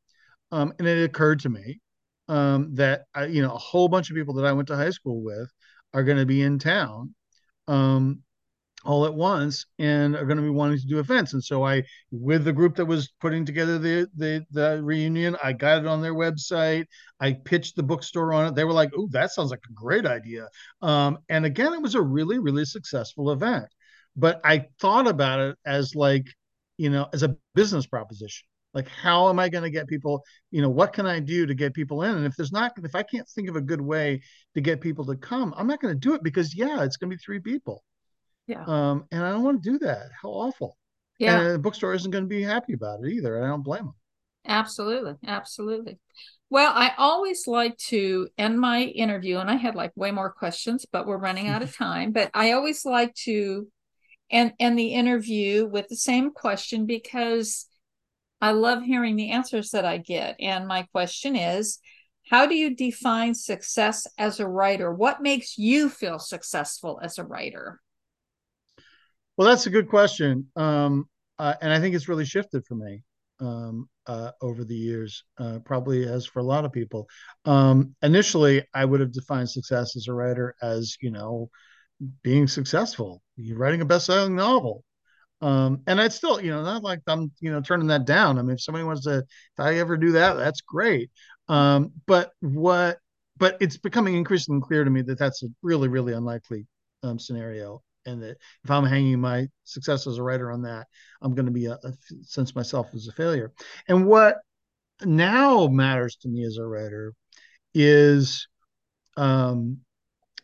[0.53, 1.81] um, and it occurred to me
[2.31, 4.91] um, that I, you know a whole bunch of people that I went to high
[4.91, 5.51] school with
[5.95, 7.14] are going to be in town.
[7.68, 8.22] Um,
[8.85, 11.35] all at once and are going to be wanting to do events.
[11.35, 15.53] And so I, with the group that was putting together the the, the reunion, I
[15.53, 16.87] got it on their website.
[17.20, 18.55] I pitched the bookstore on it.
[18.55, 20.49] They were like, "Oh, that sounds like a great idea."
[20.83, 23.66] Um, and again, it was a really really successful event.
[24.16, 26.26] But I thought about it as like,
[26.78, 28.47] you know, as a business proposition.
[28.72, 30.22] Like, how am I going to get people?
[30.50, 32.14] You know, what can I do to get people in?
[32.14, 34.22] And if there's not, if I can't think of a good way
[34.54, 37.10] to get people to come, I'm not going to do it because yeah, it's going
[37.10, 37.82] to be three people
[38.50, 38.64] yeah.
[38.66, 40.10] Um, and I don't want to do that.
[40.20, 40.76] How awful.
[41.18, 41.40] Yeah.
[41.40, 43.42] And the bookstore isn't going to be happy about it either.
[43.42, 43.94] I don't blame them.
[44.44, 45.14] Absolutely.
[45.24, 45.98] Absolutely.
[46.48, 50.84] Well, I always like to end my interview, and I had like way more questions,
[50.90, 52.10] but we're running out of time.
[52.10, 53.68] But I always like to
[54.30, 57.66] end, end the interview with the same question because
[58.41, 60.36] I love hearing the answers that I get.
[60.41, 61.78] And my question is
[62.28, 64.93] How do you define success as a writer?
[64.93, 67.80] What makes you feel successful as a writer?
[69.36, 73.03] Well, that's a good question, um, uh, and I think it's really shifted for me
[73.41, 77.09] um, uh, over the years, uh, probably as for a lot of people.
[77.47, 81.49] Um, initially, I would have defined success as a writer as you know
[82.22, 84.84] being successful, you're writing a best-selling novel.
[85.41, 88.38] Um, and I'd still, you know, not like I'm, you know, turning that down.
[88.38, 91.11] I mean, if somebody wants to, if I ever do that, that's great.
[91.49, 92.99] Um, but what,
[93.36, 96.66] but it's becoming increasingly clear to me that that's a really, really unlikely
[97.03, 100.86] um, scenario and that if I'm hanging my success as a writer on that,
[101.22, 103.53] I'm going to be a, a sense myself as a failure.
[103.88, 104.38] And what
[105.05, 107.14] now matters to me as a writer
[107.74, 108.47] is
[109.16, 109.78] um,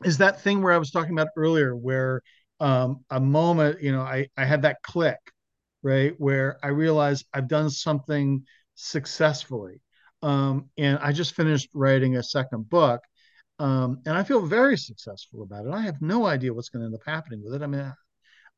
[0.05, 2.23] is that thing where I was talking about earlier, where
[2.61, 5.19] um, a moment, you know, I I had that click,
[5.83, 8.45] right, where I realized I've done something
[8.75, 9.81] successfully,
[10.23, 13.01] um, and I just finished writing a second book,
[13.59, 15.73] um, and I feel very successful about it.
[15.73, 17.63] I have no idea what's going to end up happening with it.
[17.63, 17.93] I mean,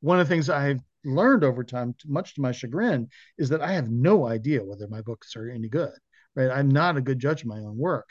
[0.00, 3.72] one of the things I've learned over time, much to my chagrin, is that I
[3.72, 5.92] have no idea whether my books are any good.
[6.34, 6.50] Right?
[6.50, 8.08] I'm not a good judge of my own work.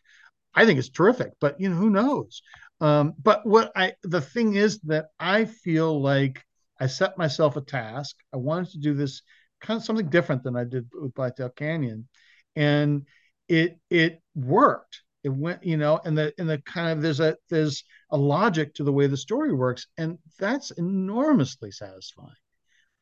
[0.54, 2.42] I think it's terrific, but you know, who knows?
[2.80, 6.44] Um, but what I the thing is that I feel like
[6.80, 8.16] I set myself a task.
[8.34, 9.22] I wanted to do this
[9.62, 12.08] kind of something different than I did with Blithedale Canyon,
[12.56, 13.06] and
[13.48, 15.02] it it worked.
[15.24, 18.76] It went you know and the and the kind of there's a there's a logic
[18.76, 22.30] to the way the story works and that's enormously satisfying.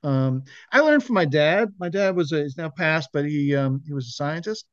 [0.04, 1.74] Um, i learned from my dad.
[1.80, 4.66] My dad was a, he's now passed but he um, he was a scientist.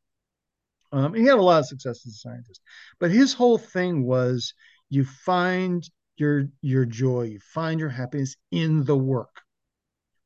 [0.92, 2.60] Um, he had a lot of success as a scientist.
[3.00, 4.52] But his whole thing was
[4.92, 9.42] you find your your joy you find your happiness in the work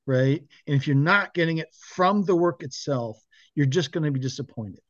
[0.07, 3.19] right and if you're not getting it from the work itself
[3.55, 4.81] you're just going to be disappointed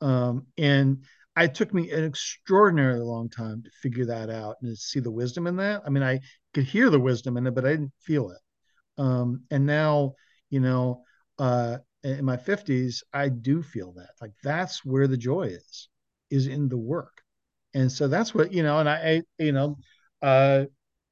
[0.00, 1.04] um, and
[1.36, 5.10] it took me an extraordinarily long time to figure that out and to see the
[5.10, 5.82] wisdom in that.
[5.84, 6.20] I mean, I
[6.52, 8.38] could hear the wisdom in it, but I didn't feel it.
[8.98, 10.14] Um, and now,
[10.50, 11.02] you know,
[11.38, 14.10] uh, in my 50s, I do feel that.
[14.20, 15.88] Like that's where the joy is,
[16.30, 17.23] is in the work.
[17.74, 19.76] And so that's what, you know, and I, I you know,
[20.22, 20.64] uh,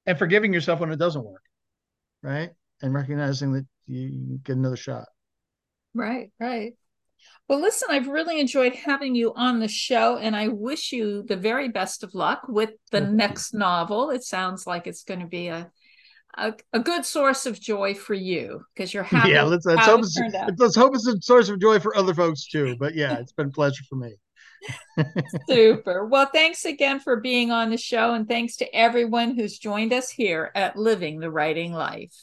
[0.06, 1.42] and forgiving yourself when it doesn't work,
[2.22, 2.50] right?
[2.80, 5.06] And recognizing that you get another shot.
[5.94, 6.74] Right, right.
[7.48, 11.36] Well, listen, I've really enjoyed having you on the show, and I wish you the
[11.36, 13.58] very best of luck with the Thank next you.
[13.58, 14.10] novel.
[14.10, 15.70] It sounds like it's going to be a
[16.38, 19.30] a, a good source of joy for you because you're happy.
[19.30, 20.18] Yeah, let's, let's hope it's,
[20.58, 22.76] let's hope it's a source of joy for other folks too.
[22.78, 24.14] But yeah, it's been a pleasure for me.
[25.48, 26.06] Super.
[26.06, 30.10] Well, thanks again for being on the show, and thanks to everyone who's joined us
[30.10, 32.14] here at Living the Writing Life.